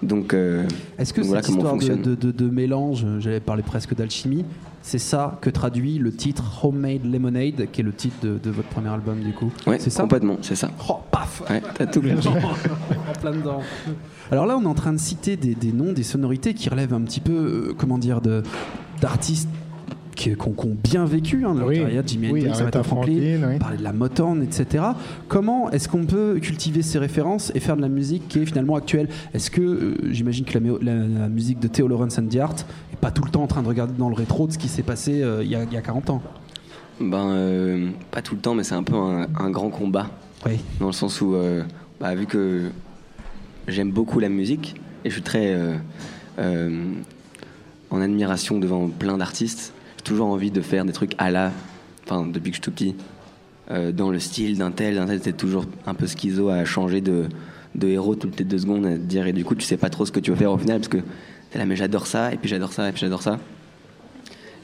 Donc, 0.02 0.34
euh, 0.34 0.66
Est-ce 0.98 1.14
que 1.14 1.22
donc 1.22 1.28
voilà 1.28 1.44
cette 1.44 1.56
histoire 1.56 1.76
de, 1.76 2.50
mélange, 2.50 3.06
j'allais 3.20 3.42
parler 3.42 3.64
presque 3.64 3.96
d'alchimie, 3.96 4.46
c'est 4.82 4.98
ça 4.98 5.38
que 5.42 5.50
traduit 5.50 5.98
le 5.98 6.14
titre 6.14 6.64
Homemade 6.64 7.04
Lemonade, 7.04 7.68
qui 7.72 7.82
est 7.82 7.84
le 7.84 7.92
titre 7.92 8.16
de, 8.22 8.40
de 8.42 8.50
votre 8.50 8.70
premier 8.70 8.88
album 8.90 9.20
du 9.20 9.34
coup 9.34 9.52
Ouais, 9.68 9.78
C'est 9.78 9.90
ça 9.90 10.04
complètement, 10.04 10.38
c'est 10.42 10.56
ça. 10.56 10.72
Oh, 10.88 11.00
paf 11.12 11.44
Ouais, 11.50 11.62
t'as 11.76 11.86
tout 11.86 12.00
en 12.10 13.20
plein 13.20 13.32
dedans. 13.32 13.62
Alors 14.32 14.46
là, 14.46 14.58
on 14.58 14.64
est 14.64 14.68
en 14.68 14.74
train 14.74 14.94
de 14.94 15.00
citer 15.00 15.36
des, 15.36 15.54
des 15.54 15.74
noms, 15.74 15.92
des 15.92 16.04
sonorités 16.04 16.54
qui 16.54 16.70
relèvent 16.70 16.94
un 16.94 17.02
petit 17.02 17.20
peu, 17.20 17.34
euh, 17.34 17.74
comment 17.78 17.98
dire, 17.98 18.22
de 18.22 18.42
d'artistes 19.02 19.50
qui, 20.20 20.36
qui 20.36 20.48
ont, 20.48 20.52
qui 20.52 20.66
ont 20.66 20.78
bien 20.84 21.06
vécu 21.06 21.46
hein, 21.46 21.54
leur 21.58 21.68
Oui, 21.68 21.80
carrière, 21.80 22.04
Jimi 22.06 22.32
oui, 22.32 22.42
Hendrix, 22.48 22.62
Aretha 22.62 22.84
Franklin, 22.84 23.14
Franklin, 23.16 23.48
oui. 23.54 23.60
parler 23.60 23.78
de 23.78 23.84
la 23.84 23.94
Motown, 23.94 24.44
etc. 24.44 24.84
Comment 25.28 25.72
est-ce 25.72 25.88
qu'on 25.88 26.06
peut 26.06 26.40
cultiver 26.42 26.82
ces 26.82 27.00
références 27.00 27.52
et 27.56 27.60
faire 27.60 27.78
de 27.78 27.82
la 27.82 27.88
musique 27.90 28.28
qui 28.28 28.40
est 28.40 28.46
finalement 28.46 28.76
actuelle? 28.76 29.08
Est-ce 29.34 29.50
que, 29.50 29.62
euh, 29.62 29.96
j'imagine 30.12 30.46
que 30.46 30.54
la, 30.54 30.60
méo- 30.60 30.80
la- 30.82 30.94
la 30.96 31.30
musique 31.30 31.60
de 31.60 31.68
Theo 31.68 31.88
Lawrence 31.88 32.20
and 32.20 32.28
the 32.28 32.36
Art 32.38 32.56
est 32.94 32.98
pas 32.98 33.12
tout 33.12 33.24
le 33.24 33.32
temps 33.32 33.44
en 33.44 33.48
train 33.48 33.62
de 33.64 33.68
regarder 33.68 33.94
dans 33.98 34.10
le 34.10 34.16
rétro 34.16 34.46
de 34.48 34.52
ce 34.52 34.58
qui 34.58 34.68
s'est 34.68 34.84
passé 34.84 35.22
euh, 35.24 35.42
il 35.44 35.50
y, 35.50 35.56
a, 35.56 35.64
il 35.64 35.72
y 35.74 35.78
a 35.78 35.82
40 35.82 36.10
ans? 36.10 36.22
Ben, 37.00 37.30
euh, 37.30 37.88
pas 38.12 38.22
tout 38.22 38.36
le 38.36 38.42
temps, 38.42 38.54
mais 38.56 38.64
c'est 38.64 38.76
un 38.76 38.84
peu 38.84 38.96
un, 38.96 39.28
un 39.40 39.50
grand 39.50 39.70
combat. 39.70 40.08
Oui. 40.46 40.60
Dans 40.82 40.88
le 40.88 40.92
sens 40.94 41.22
où, 41.22 41.34
euh, 41.34 41.64
bah, 42.02 42.14
vu 42.14 42.26
que 42.26 42.70
j'aime 43.70 43.92
beaucoup 43.92 44.20
la 44.20 44.28
musique 44.30 44.76
et 45.06 45.10
je 45.10 45.14
suis 45.14 45.24
très 45.24 45.54
euh, 45.54 45.76
euh, 46.40 46.84
en 47.90 48.02
admiration 48.02 48.60
devant 48.60 48.88
plein 48.90 49.18
d'artistes, 49.18 49.74
j'ai 50.00 50.04
toujours 50.04 50.28
envie 50.28 50.50
de 50.50 50.62
faire 50.62 50.86
des 50.86 50.94
trucs 50.94 51.14
à 51.18 51.30
la, 51.30 51.52
enfin 52.06 52.26
depuis 52.26 52.52
que 52.52 52.58
je 52.58 52.62
suis 52.62 52.62
tout 52.62 52.72
petit, 52.72 52.96
euh, 53.70 53.92
dans 53.92 54.12
le 54.12 54.20
style 54.20 54.58
d'un 54.58 54.72
tel, 54.72 54.96
d'un 54.96 55.08
tel, 55.08 55.20
c'est 55.22 55.36
toujours 55.36 55.66
un 55.86 55.94
peu 55.94 56.08
schizo 56.08 56.48
à 56.48 56.64
changer 56.64 57.02
de, 57.02 57.26
de 57.76 57.88
héros 57.90 58.16
toutes 58.16 58.40
les 58.40 58.46
deux 58.46 58.60
secondes, 58.60 58.86
à 58.86 58.94
te 58.94 58.98
dire 58.98 59.28
et 59.28 59.34
du 59.34 59.44
coup 59.44 59.56
tu 59.56 59.66
sais 59.66 59.78
pas 59.78 59.90
trop 59.90 60.06
ce 60.06 60.14
que 60.14 60.22
tu 60.22 60.32
veux 60.32 60.38
faire 60.38 60.54
au 60.54 60.58
final 60.58 60.80
parce 60.80 60.88
que 60.88 61.00
t'es 61.52 61.60
là 61.60 61.66
mais 61.66 61.76
j'adore 61.76 62.08
ça 62.08 62.32
et 62.34 62.38
puis 62.38 62.48
j'adore 62.48 62.72
ça 62.72 62.88
et 62.88 62.92
puis 62.94 63.02
j'adore 63.02 63.22
ça. 63.22 63.40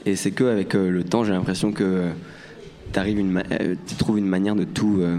Et 0.06 0.16
c'est 0.16 0.30
que 0.30 0.44
avec 0.44 0.74
euh, 0.74 0.88
le 0.88 1.04
temps 1.04 1.22
j'ai 1.22 1.32
l'impression 1.32 1.70
que 1.70 2.10
t'arrives 2.92 3.18
une 3.18 3.42
euh, 3.60 3.74
tu 3.86 3.94
trouves 3.96 4.18
une 4.18 4.26
manière 4.26 4.56
de 4.56 4.64
tout 4.64 5.00
euh, 5.00 5.18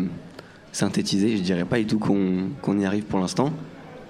synthétiser. 0.71 1.38
Je 1.38 1.43
dirais 1.43 1.65
pas 1.65 1.77
du 1.77 1.86
tout 1.86 1.99
qu'on 1.99 2.49
qu'on 2.63 2.80
y 2.80 2.86
arrive 2.86 3.03
pour 3.03 3.19
l'instant. 3.19 3.53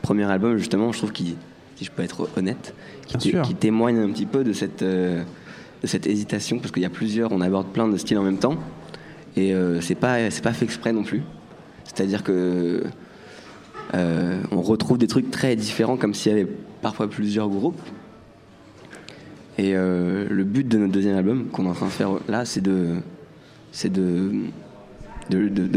Premier 0.02 0.24
album, 0.24 0.58
justement, 0.58 0.94
je 0.94 1.00
trouve 1.00 1.12
qu'il, 1.12 1.36
si 1.76 1.84
je 1.84 1.92
peux 1.92 2.02
être 2.02 2.30
honnête, 2.38 2.74
qui, 3.20 3.34
témoigne 3.56 3.98
un 3.98 4.10
petit 4.10 4.26
peu 4.26 4.46
de 4.46 4.54
cette, 4.54 4.82
euh, 4.82 5.22
de 5.82 5.88
cette 5.88 6.08
hésitation, 6.08 6.60
parce 6.60 6.72
qu'il 6.72 6.84
y 6.84 6.86
a 6.86 6.90
plusieurs, 6.90 7.32
on 7.32 7.42
aborde 7.42 7.68
plein 7.68 7.88
de 7.88 7.98
styles 7.98 8.18
en 8.18 8.24
même 8.24 8.38
temps, 8.38 8.58
et 9.36 9.54
euh, 9.54 9.82
c'est 9.82 9.96
pas 9.96 10.30
fait 10.30 10.66
exprès 10.66 10.94
non 10.94 11.04
plus. 11.04 11.22
C'est-à-dire 11.84 12.24
que 12.24 12.84
euh, 13.94 14.42
on 14.52 14.62
retrouve 14.62 14.98
des 14.98 15.08
trucs 15.08 15.32
très 15.32 15.56
différents, 15.56 15.98
comme 15.98 16.14
s'il 16.14 16.32
y 16.32 16.36
avait 16.36 16.48
parfois 16.82 17.10
plusieurs 17.10 17.50
groupes. 17.50 17.82
Et 19.58 19.76
euh, 19.76 20.28
le 20.30 20.44
but 20.44 20.68
de 20.68 20.78
notre 20.78 20.92
deuxième 20.92 21.16
album, 21.16 21.48
qu'on 21.48 21.66
est 21.66 21.70
en 21.70 21.74
train 21.74 21.88
de 21.88 21.92
faire 21.92 22.12
là, 22.28 22.46
c'est 22.46 22.62
de, 22.62 22.96
c'est 23.72 23.92
de 23.92 24.50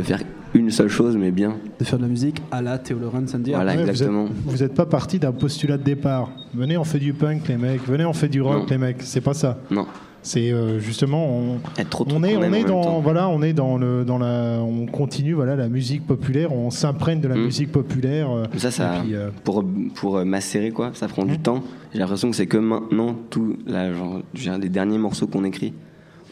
faire 0.02 0.20
une 0.54 0.70
seule 0.70 0.88
chose, 0.88 1.16
mais 1.16 1.30
bien. 1.30 1.56
De 1.78 1.84
faire 1.84 1.98
de 1.98 2.04
la 2.04 2.08
musique 2.08 2.42
à 2.50 2.60
la 2.62 2.74
and 2.74 2.78
the 2.82 2.90
Art. 2.92 3.62
Voilà, 3.62 3.74
Ouais, 3.76 3.80
exactement. 3.88 4.26
Vous 4.46 4.58
n'êtes 4.58 4.74
pas 4.74 4.86
parti 4.86 5.18
d'un 5.18 5.32
postulat 5.32 5.78
de 5.78 5.82
départ. 5.84 6.30
Venez, 6.54 6.76
on 6.76 6.84
fait 6.84 6.98
du 6.98 7.12
punk, 7.12 7.46
les 7.48 7.56
mecs. 7.56 7.86
Venez, 7.86 8.04
on 8.04 8.12
fait 8.12 8.28
du 8.28 8.42
rock, 8.42 8.60
Non. 8.62 8.66
les 8.70 8.78
mecs. 8.78 9.02
C'est 9.02 9.20
pas 9.20 9.34
ça. 9.34 9.58
Non, 9.70 9.86
C'est 10.22 10.52
euh, 10.52 10.80
justement, 10.80 11.26
on, 11.28 11.60
être 11.78 11.88
trop 11.88 12.04
trop 12.04 12.18
on 12.18 12.22
est, 12.24 12.36
on 12.36 12.52
est 12.52 12.64
dans, 12.64 13.00
voilà, 13.00 13.28
on 13.28 13.40
est 13.42 13.52
dans 13.54 13.78
le, 13.78 14.04
dans 14.04 14.18
la, 14.18 14.58
on 14.60 14.84
continue, 14.86 15.32
voilà, 15.34 15.56
la 15.56 15.68
musique 15.68 16.06
populaire. 16.06 16.52
On 16.52 16.70
s'imprègne 16.70 17.20
de 17.20 17.28
la 17.28 17.36
Mm. 17.36 17.44
musique 17.44 17.72
populaire. 17.72 18.30
euh, 18.30 18.44
Ça, 18.58 18.70
ça, 18.70 18.96
et 18.96 19.00
puis, 19.00 19.14
euh, 19.14 19.30
pour, 19.44 19.64
pour 19.94 20.18
euh, 20.18 20.24
macérer, 20.24 20.72
quoi, 20.72 20.90
ça 20.94 21.06
prend 21.08 21.24
du 21.24 21.34
Mm. 21.38 21.42
temps. 21.42 21.62
J'ai 21.94 22.00
l'impression 22.00 22.28
que 22.30 22.36
c'est 22.36 22.46
que 22.46 22.58
maintenant, 22.58 23.14
tout, 23.30 23.56
genre, 23.66 24.58
les 24.60 24.68
derniers 24.68 24.98
morceaux 24.98 25.26
qu'on 25.26 25.44
écrit, 25.44 25.72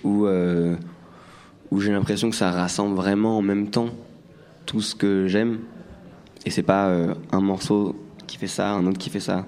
où, 0.04 0.26
euh, 0.26 0.74
où 1.70 1.80
j'ai 1.80 1.92
l'impression 1.92 2.28
que 2.30 2.36
ça 2.36 2.50
rassemble 2.50 2.94
vraiment 2.96 3.38
en 3.38 3.42
même 3.42 3.68
temps 3.68 3.88
tout 4.68 4.80
ce 4.82 4.94
que 4.94 5.26
j'aime. 5.26 5.58
Et 6.46 6.50
c'est 6.50 6.62
pas 6.62 6.88
euh, 6.88 7.14
un 7.32 7.40
morceau 7.40 7.96
qui 8.26 8.36
fait 8.36 8.46
ça, 8.46 8.70
un 8.70 8.86
autre 8.86 8.98
qui 8.98 9.10
fait 9.10 9.18
ça. 9.18 9.46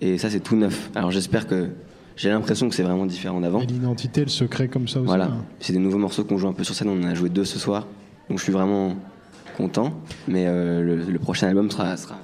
Et 0.00 0.18
ça, 0.18 0.30
c'est 0.30 0.40
tout 0.40 0.54
neuf. 0.54 0.90
Alors 0.94 1.10
j'espère 1.10 1.48
que. 1.48 1.70
J'ai 2.16 2.28
l'impression 2.28 2.68
que 2.68 2.74
c'est 2.74 2.82
vraiment 2.82 3.06
différent 3.06 3.40
d'avant. 3.40 3.60
et 3.62 3.66
l'identité, 3.66 4.20
le 4.22 4.28
secret 4.28 4.68
comme 4.68 4.86
ça 4.86 5.00
aussi. 5.00 5.06
Voilà, 5.06 5.24
hein. 5.24 5.44
c'est 5.58 5.72
des 5.72 5.78
nouveaux 5.78 5.96
morceaux 5.96 6.22
qu'on 6.22 6.36
joue 6.36 6.48
un 6.48 6.52
peu 6.52 6.64
sur 6.64 6.74
scène. 6.74 6.90
On 6.90 7.00
en 7.00 7.08
a 7.08 7.14
joué 7.14 7.30
deux 7.30 7.46
ce 7.46 7.58
soir, 7.58 7.86
donc 8.28 8.38
je 8.38 8.44
suis 8.44 8.52
vraiment 8.52 8.94
content. 9.56 9.94
Mais 10.28 10.44
euh, 10.46 10.82
le, 10.82 10.96
le 10.96 11.18
prochain 11.18 11.48
album 11.48 11.70
sera, 11.70 11.96
sera 11.96 12.18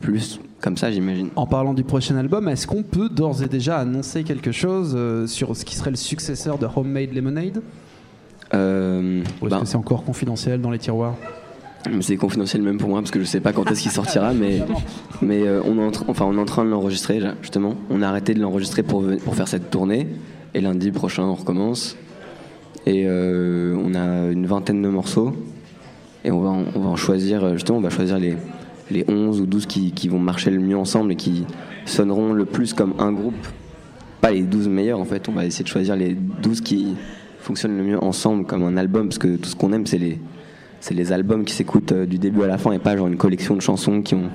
plus 0.00 0.40
comme 0.60 0.76
ça, 0.76 0.90
j'imagine. 0.90 1.28
En 1.36 1.46
parlant 1.46 1.74
du 1.74 1.84
prochain 1.84 2.16
album, 2.16 2.48
est-ce 2.48 2.66
qu'on 2.66 2.82
peut 2.82 3.08
d'ores 3.08 3.42
et 3.42 3.48
déjà 3.48 3.78
annoncer 3.78 4.24
quelque 4.24 4.50
chose 4.50 4.94
euh, 4.96 5.26
sur 5.26 5.54
ce 5.54 5.64
qui 5.64 5.76
serait 5.76 5.90
le 5.90 5.96
successeur 5.96 6.58
de 6.58 6.66
Homemade 6.74 7.12
Lemonade? 7.12 7.62
Euh, 8.54 9.22
Ou 9.40 9.46
est-ce 9.46 9.54
ben, 9.54 9.60
que 9.60 9.66
c'est 9.66 9.76
encore 9.76 10.04
confidentiel 10.04 10.60
dans 10.60 10.70
les 10.70 10.78
tiroirs? 10.78 11.14
C'est 12.00 12.16
confidentiel 12.16 12.62
même 12.62 12.78
pour 12.78 12.88
moi 12.88 13.00
parce 13.00 13.10
que 13.10 13.20
je 13.20 13.24
sais 13.24 13.40
pas 13.40 13.52
quand 13.52 13.70
est-ce 13.70 13.82
qu'il 13.82 13.90
sortira, 13.90 14.32
mais 14.32 14.62
euh, 15.22 15.62
on 15.64 15.78
est 15.78 15.84
en 15.84 15.90
train, 15.90 16.04
enfin 16.08 16.24
on 16.26 16.36
est 16.36 16.40
en 16.40 16.44
train 16.44 16.64
de 16.64 16.70
l'enregistrer 16.70 17.20
justement. 17.40 17.74
On 17.90 18.02
a 18.02 18.08
arrêté 18.08 18.34
de 18.34 18.40
l'enregistrer 18.40 18.82
pour 18.82 19.04
faire 19.34 19.48
cette 19.48 19.70
tournée 19.70 20.08
et 20.54 20.60
lundi 20.60 20.90
prochain 20.90 21.24
on 21.24 21.34
recommence. 21.34 21.96
Et 22.86 23.04
euh, 23.06 23.76
on 23.84 23.94
a 23.94 24.30
une 24.30 24.46
vingtaine 24.46 24.82
de 24.82 24.88
morceaux. 24.88 25.34
Et 26.24 26.30
on 26.30 26.40
va 26.40 26.48
en, 26.48 26.64
on 26.74 26.80
va 26.80 26.88
en 26.88 26.96
choisir, 26.96 27.44
euh, 27.44 27.52
justement, 27.54 27.78
on 27.78 27.82
va 27.82 27.90
choisir 27.90 28.18
les, 28.18 28.36
les 28.90 29.04
11 29.08 29.40
ou 29.40 29.46
12 29.46 29.66
qui, 29.66 29.92
qui 29.92 30.08
vont 30.08 30.18
marcher 30.18 30.50
le 30.50 30.58
mieux 30.58 30.76
ensemble 30.76 31.12
et 31.12 31.16
qui 31.16 31.44
sonneront 31.84 32.32
le 32.32 32.44
plus 32.44 32.72
comme 32.72 32.94
un 32.98 33.12
groupe. 33.12 33.46
Pas 34.20 34.32
les 34.32 34.42
12 34.42 34.68
meilleurs 34.68 34.98
en 34.98 35.04
fait, 35.04 35.28
on 35.28 35.32
va 35.32 35.44
essayer 35.44 35.64
de 35.64 35.68
choisir 35.68 35.96
les 35.96 36.14
12 36.14 36.60
qui 36.60 36.96
fonctionnent 37.40 37.76
le 37.76 37.84
mieux 37.84 38.02
ensemble 38.02 38.46
comme 38.46 38.64
un 38.64 38.76
album, 38.76 39.08
parce 39.08 39.18
que 39.18 39.36
tout 39.36 39.48
ce 39.48 39.54
qu'on 39.54 39.72
aime, 39.72 39.86
c'est 39.86 39.98
les, 39.98 40.18
c'est 40.80 40.94
les 40.94 41.12
albums 41.12 41.44
qui 41.44 41.54
s'écoutent 41.54 41.92
euh, 41.92 42.06
du 42.06 42.18
début 42.18 42.42
à 42.42 42.46
la 42.46 42.58
fin 42.58 42.72
et 42.72 42.78
pas 42.78 42.96
genre 42.96 43.06
une 43.08 43.16
collection 43.16 43.54
de 43.56 43.60
chansons 43.60 44.02
qui 44.02 44.14
ont 44.14 44.30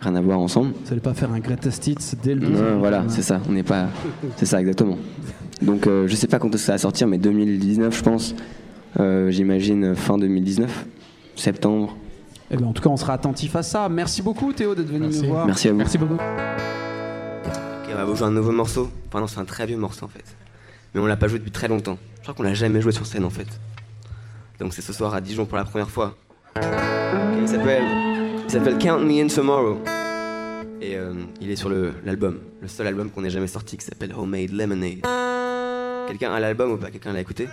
rien 0.00 0.14
à 0.16 0.20
voir 0.20 0.38
ensemble. 0.38 0.72
Vous 0.84 0.92
allez 0.92 1.00
pas 1.00 1.14
faire 1.14 1.32
un 1.32 1.38
greatest 1.40 1.86
hits 1.86 1.96
dès 2.22 2.34
le 2.34 2.46
Non, 2.48 2.78
voilà, 2.78 3.04
c'est 3.08 3.22
ça. 3.22 3.40
On 3.48 3.52
n'est 3.52 3.62
pas. 3.62 3.88
C'est 4.36 4.46
ça, 4.46 4.60
exactement. 4.60 4.98
Donc, 5.62 5.86
euh, 5.86 6.06
je 6.06 6.14
sais 6.16 6.26
pas 6.26 6.38
quand 6.38 6.48
est-ce 6.48 6.62
que 6.62 6.66
ça 6.66 6.72
va 6.72 6.78
sortir, 6.78 7.06
mais 7.06 7.18
2019, 7.18 7.96
je 7.96 8.02
pense. 8.02 8.34
Euh, 9.00 9.30
J'imagine 9.30 9.94
fin 9.94 10.18
2019, 10.18 10.86
septembre. 11.36 11.96
Eh 12.50 12.56
ben, 12.56 12.66
en 12.66 12.72
tout 12.72 12.82
cas, 12.82 12.90
on 12.90 12.96
sera 12.96 13.14
attentif 13.14 13.56
à 13.56 13.62
ça. 13.62 13.88
Merci 13.88 14.20
beaucoup, 14.22 14.52
Théo, 14.52 14.74
d'être 14.74 14.88
venu 14.88 15.00
Merci. 15.06 15.22
nous 15.22 15.28
voir. 15.28 15.46
Merci 15.46 15.68
à 15.68 15.72
vous. 15.72 15.78
Merci 15.78 15.98
beaucoup. 15.98 16.14
Ok, 16.14 16.20
on 17.92 17.96
va 17.96 18.04
vous 18.04 18.14
jouer 18.14 18.26
un 18.26 18.30
nouveau 18.30 18.52
morceau. 18.52 18.90
Enfin, 19.08 19.20
non, 19.20 19.26
c'est 19.26 19.40
un 19.40 19.44
très 19.44 19.66
vieux 19.66 19.78
morceau 19.78 20.04
en 20.04 20.08
fait. 20.08 20.24
Mais 20.94 21.00
on 21.00 21.06
l'a 21.06 21.16
pas 21.16 21.26
joué 21.28 21.38
depuis 21.38 21.50
très 21.50 21.68
longtemps. 21.68 21.98
Je 22.18 22.22
crois 22.22 22.34
qu'on 22.34 22.42
l'a 22.42 22.54
jamais 22.54 22.80
joué 22.80 22.92
sur 22.92 23.06
scène 23.06 23.24
en 23.24 23.30
fait. 23.30 23.48
Donc, 24.64 24.72
c'est 24.72 24.80
ce 24.80 24.94
soir 24.94 25.12
à 25.12 25.20
Dijon 25.20 25.44
pour 25.44 25.58
la 25.58 25.64
première 25.64 25.90
fois. 25.90 26.14
Ok, 26.56 26.62
il 27.38 27.46
s'appelle. 27.46 27.84
Il 28.44 28.50
s'appelle 28.50 28.78
Count 28.78 28.98
Me 29.00 29.22
In 29.22 29.26
Tomorrow. 29.26 29.76
Et 30.80 30.96
euh, 30.96 31.12
il 31.38 31.50
est 31.50 31.56
sur 31.56 31.68
le- 31.68 31.92
l'album, 32.02 32.40
le 32.62 32.68
seul 32.68 32.86
album 32.86 33.10
qu'on 33.10 33.22
ait 33.24 33.30
jamais 33.30 33.46
sorti 33.46 33.76
qui 33.76 33.84
s'appelle 33.84 34.14
Homemade 34.16 34.52
Lemonade. 34.52 35.02
Quelqu'un 36.08 36.32
a 36.32 36.40
l'album 36.40 36.72
ou 36.72 36.76
pas? 36.78 36.90
Quelqu'un 36.90 37.12
l'a 37.12 37.20
écouté? 37.20 37.44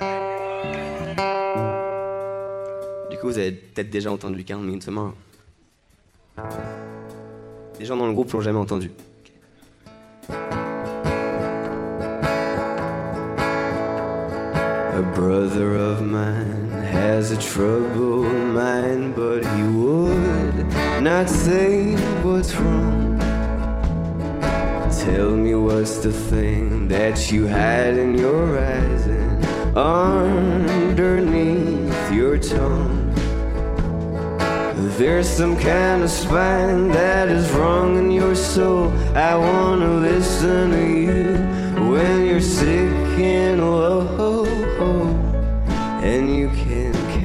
Du 3.09 3.17
coup, 3.17 3.27
vous 3.27 3.37
avez 3.37 3.51
peut-être 3.51 3.89
déjà 3.89 4.09
entendu 4.09 4.45
Count 4.45 4.59
Me 4.59 4.73
In 4.73 4.79
Tomorrow. 4.79 5.11
Les 7.77 7.83
gens 7.85 7.97
dans 7.97 8.07
le 8.07 8.13
groupe 8.13 8.31
l'ont 8.31 8.39
jamais 8.39 8.57
entendu. 8.59 8.89
A 14.93 15.01
brother 15.13 15.75
of 15.75 15.99
mine 16.01 16.60
has 16.91 17.31
a 17.31 17.37
troubled 17.37 18.27
mind, 18.53 19.15
but 19.15 19.45
he 19.55 19.63
would 19.63 20.67
not 21.01 21.29
say 21.29 21.95
what's 22.21 22.53
wrong. 22.55 23.17
Tell 25.05 25.31
me 25.31 25.55
what's 25.55 25.97
the 25.97 26.11
thing 26.11 26.89
that 26.89 27.31
you 27.31 27.45
had 27.45 27.97
in 27.97 28.17
your 28.17 28.59
eyes 28.59 29.07
and 29.07 29.45
underneath 29.77 32.11
your 32.11 32.37
tongue. 32.37 33.13
There's 34.97 35.29
some 35.29 35.55
kind 35.57 36.03
of 36.03 36.09
spine 36.09 36.89
that 36.89 37.29
is 37.29 37.49
wrong 37.51 37.97
in 37.97 38.11
your 38.11 38.35
soul. 38.35 38.91
I 39.15 39.35
wanna 39.35 39.99
listen 39.99 40.71
to 40.71 40.85
you 41.07 41.37
when 41.89 42.25
you're 42.27 42.41
sick 42.41 42.91
and 43.17 43.61
low, 43.61 44.43
and 46.03 46.35
you 46.35 46.49
can 46.49 46.70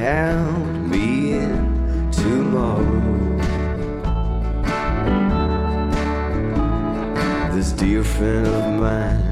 count 0.07 0.87
me 0.89 1.33
in 1.33 2.09
tomorrow. 2.13 3.39
This 7.53 7.73
dear 7.73 8.05
friend 8.05 8.47
of 8.47 8.65
mine 8.83 9.27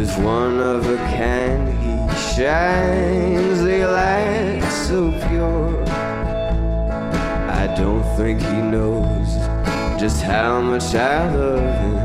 is 0.00 0.16
one 0.18 0.60
of 0.60 0.88
a 0.88 0.96
kind. 1.18 1.66
He 1.82 1.94
shines 2.36 3.60
a 3.62 3.80
light 3.98 4.62
so 4.86 5.10
pure. 5.26 5.82
I 7.62 7.66
don't 7.76 8.04
think 8.16 8.40
he 8.40 8.58
knows 8.74 9.30
just 10.00 10.22
how 10.22 10.60
much 10.60 10.94
I 10.94 11.34
love 11.34 11.68
him. 11.82 11.96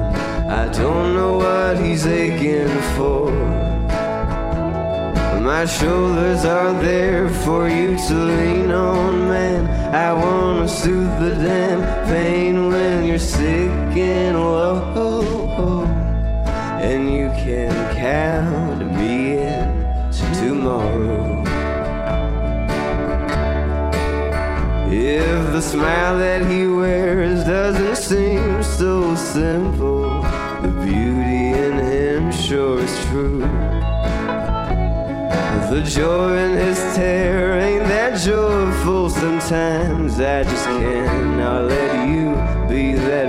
I 0.49 0.65
don't 0.73 1.13
know 1.13 1.37
what 1.37 1.77
he's 1.85 2.07
aching 2.07 2.67
for. 2.95 3.74
My 5.45 5.67
shoulders 5.67 6.43
are 6.43 6.73
there 6.81 7.29
for 7.29 7.69
you 7.69 7.95
to 8.07 8.13
lean 8.15 8.71
on, 8.71 9.29
man. 9.29 9.93
I 9.93 10.11
wanna 10.11 10.67
soothe 10.67 11.19
the 11.19 11.35
damn 11.35 11.81
pain 12.07 12.69
when 12.69 13.05
you're 13.05 13.19
sick 13.19 13.69
and 13.95 14.39
low. 14.39 15.85
And 16.81 17.13
you 17.13 17.27
can 17.45 17.71
count 17.95 18.91
me 18.97 19.37
in 19.37 20.11
tomorrow. 20.33 21.43
If 24.89 25.53
the 25.53 25.61
smile 25.61 26.17
that 26.17 26.43
he 26.49 26.65
wears 26.65 27.43
doesn't 27.43 27.97
seem 27.97 28.63
so 28.63 29.15
simple, 29.15 30.23
the 30.63 30.73
beauty 30.83 31.53
in 31.65 31.77
him 31.77 32.31
sure 32.31 32.79
is 32.79 33.05
true. 33.05 33.64
The 35.69 35.81
joy 35.81 36.37
in 36.37 36.57
his 36.57 36.77
tear 36.95 37.59
ain't 37.59 37.85
that 37.85 38.19
joyful 38.19 39.09
sometimes. 39.09 40.19
I 40.19 40.43
just 40.43 40.65
cannot 40.65 41.65
let 41.65 42.07
you 42.07 42.35
be 42.69 42.93
that 42.93 43.24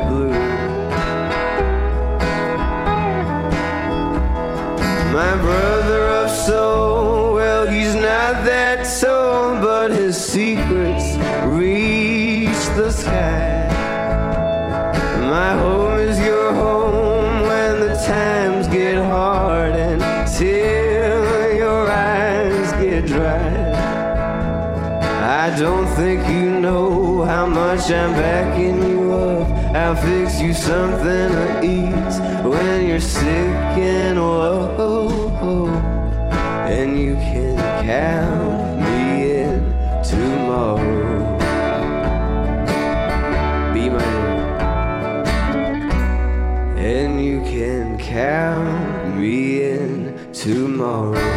I'm 27.88 28.14
backing 28.14 28.83
you 28.90 29.12
up. 29.12 29.49
I'll 29.77 29.94
fix 29.94 30.40
you 30.40 30.53
something 30.53 31.31
to 31.31 31.61
eat 31.62 32.44
when 32.44 32.88
you're 32.88 32.99
sick 32.99 33.25
and 33.79 34.18
low. 34.18 35.68
And 36.68 36.99
you 36.99 37.14
can 37.14 37.57
count 37.87 38.81
me 38.81 39.40
in 39.40 39.61
tomorrow. 40.03 41.38
Be 43.72 43.88
my 43.88 44.03
and 46.77 47.25
you 47.25 47.40
can 47.42 47.99
count 47.99 49.16
me 49.16 49.62
in 49.62 50.33
tomorrow. 50.33 51.36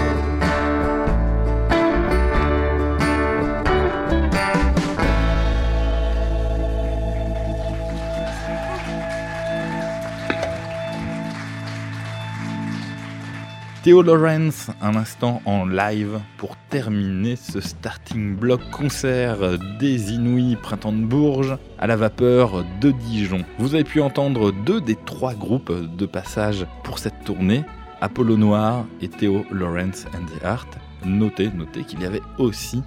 Théo 13.90 14.04
Lawrence, 14.04 14.70
un 14.84 14.96
instant 14.96 15.42
en 15.46 15.66
live 15.66 16.20
pour 16.38 16.56
terminer 16.70 17.36
ce 17.36 17.60
starting 17.60 18.36
block 18.36 18.62
concert 18.70 19.58
des 19.80 20.14
Inouïs 20.14 20.58
Printemps 20.58 20.94
de 20.94 21.04
Bourges 21.04 21.58
à 21.80 21.88
la 21.88 21.96
vapeur 21.96 22.64
de 22.82 22.92
Dijon. 22.92 23.44
Vous 23.58 23.74
avez 23.74 23.84
pu 23.84 24.00
entendre 24.00 24.52
deux 24.52 24.80
des 24.80 24.96
trois 24.96 25.34
groupes 25.34 25.74
de 25.74 26.06
passage 26.06 26.68
pour 26.84 27.00
cette 27.00 27.24
tournée, 27.24 27.64
Apollo 28.00 28.38
Noir 28.38 28.86
et 29.02 29.08
Théo 29.08 29.44
Lawrence 29.50 30.06
and 30.14 30.38
the 30.38 30.46
Art. 30.46 30.70
Notez, 31.04 31.50
notez 31.56 31.84
qu'il 31.84 32.02
y 32.02 32.06
avait 32.06 32.22
aussi 32.38 32.84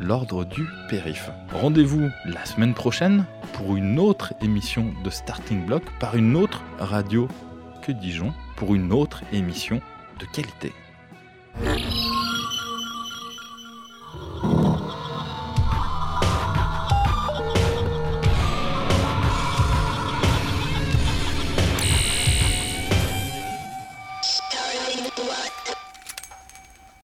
l'ordre 0.00 0.44
du 0.44 0.66
périph. 0.90 1.30
Rendez-vous 1.54 2.10
la 2.26 2.44
semaine 2.44 2.74
prochaine 2.74 3.24
pour 3.54 3.74
une 3.74 3.98
autre 3.98 4.34
émission 4.42 4.92
de 5.02 5.08
Starting 5.08 5.64
Block 5.64 5.84
par 5.98 6.14
une 6.14 6.36
autre 6.36 6.62
radio 6.78 7.26
que 7.80 7.92
Dijon 7.92 8.34
pour 8.56 8.74
une 8.74 8.92
autre 8.92 9.22
émission 9.32 9.80
de 10.22 10.26
qualité. 10.32 10.72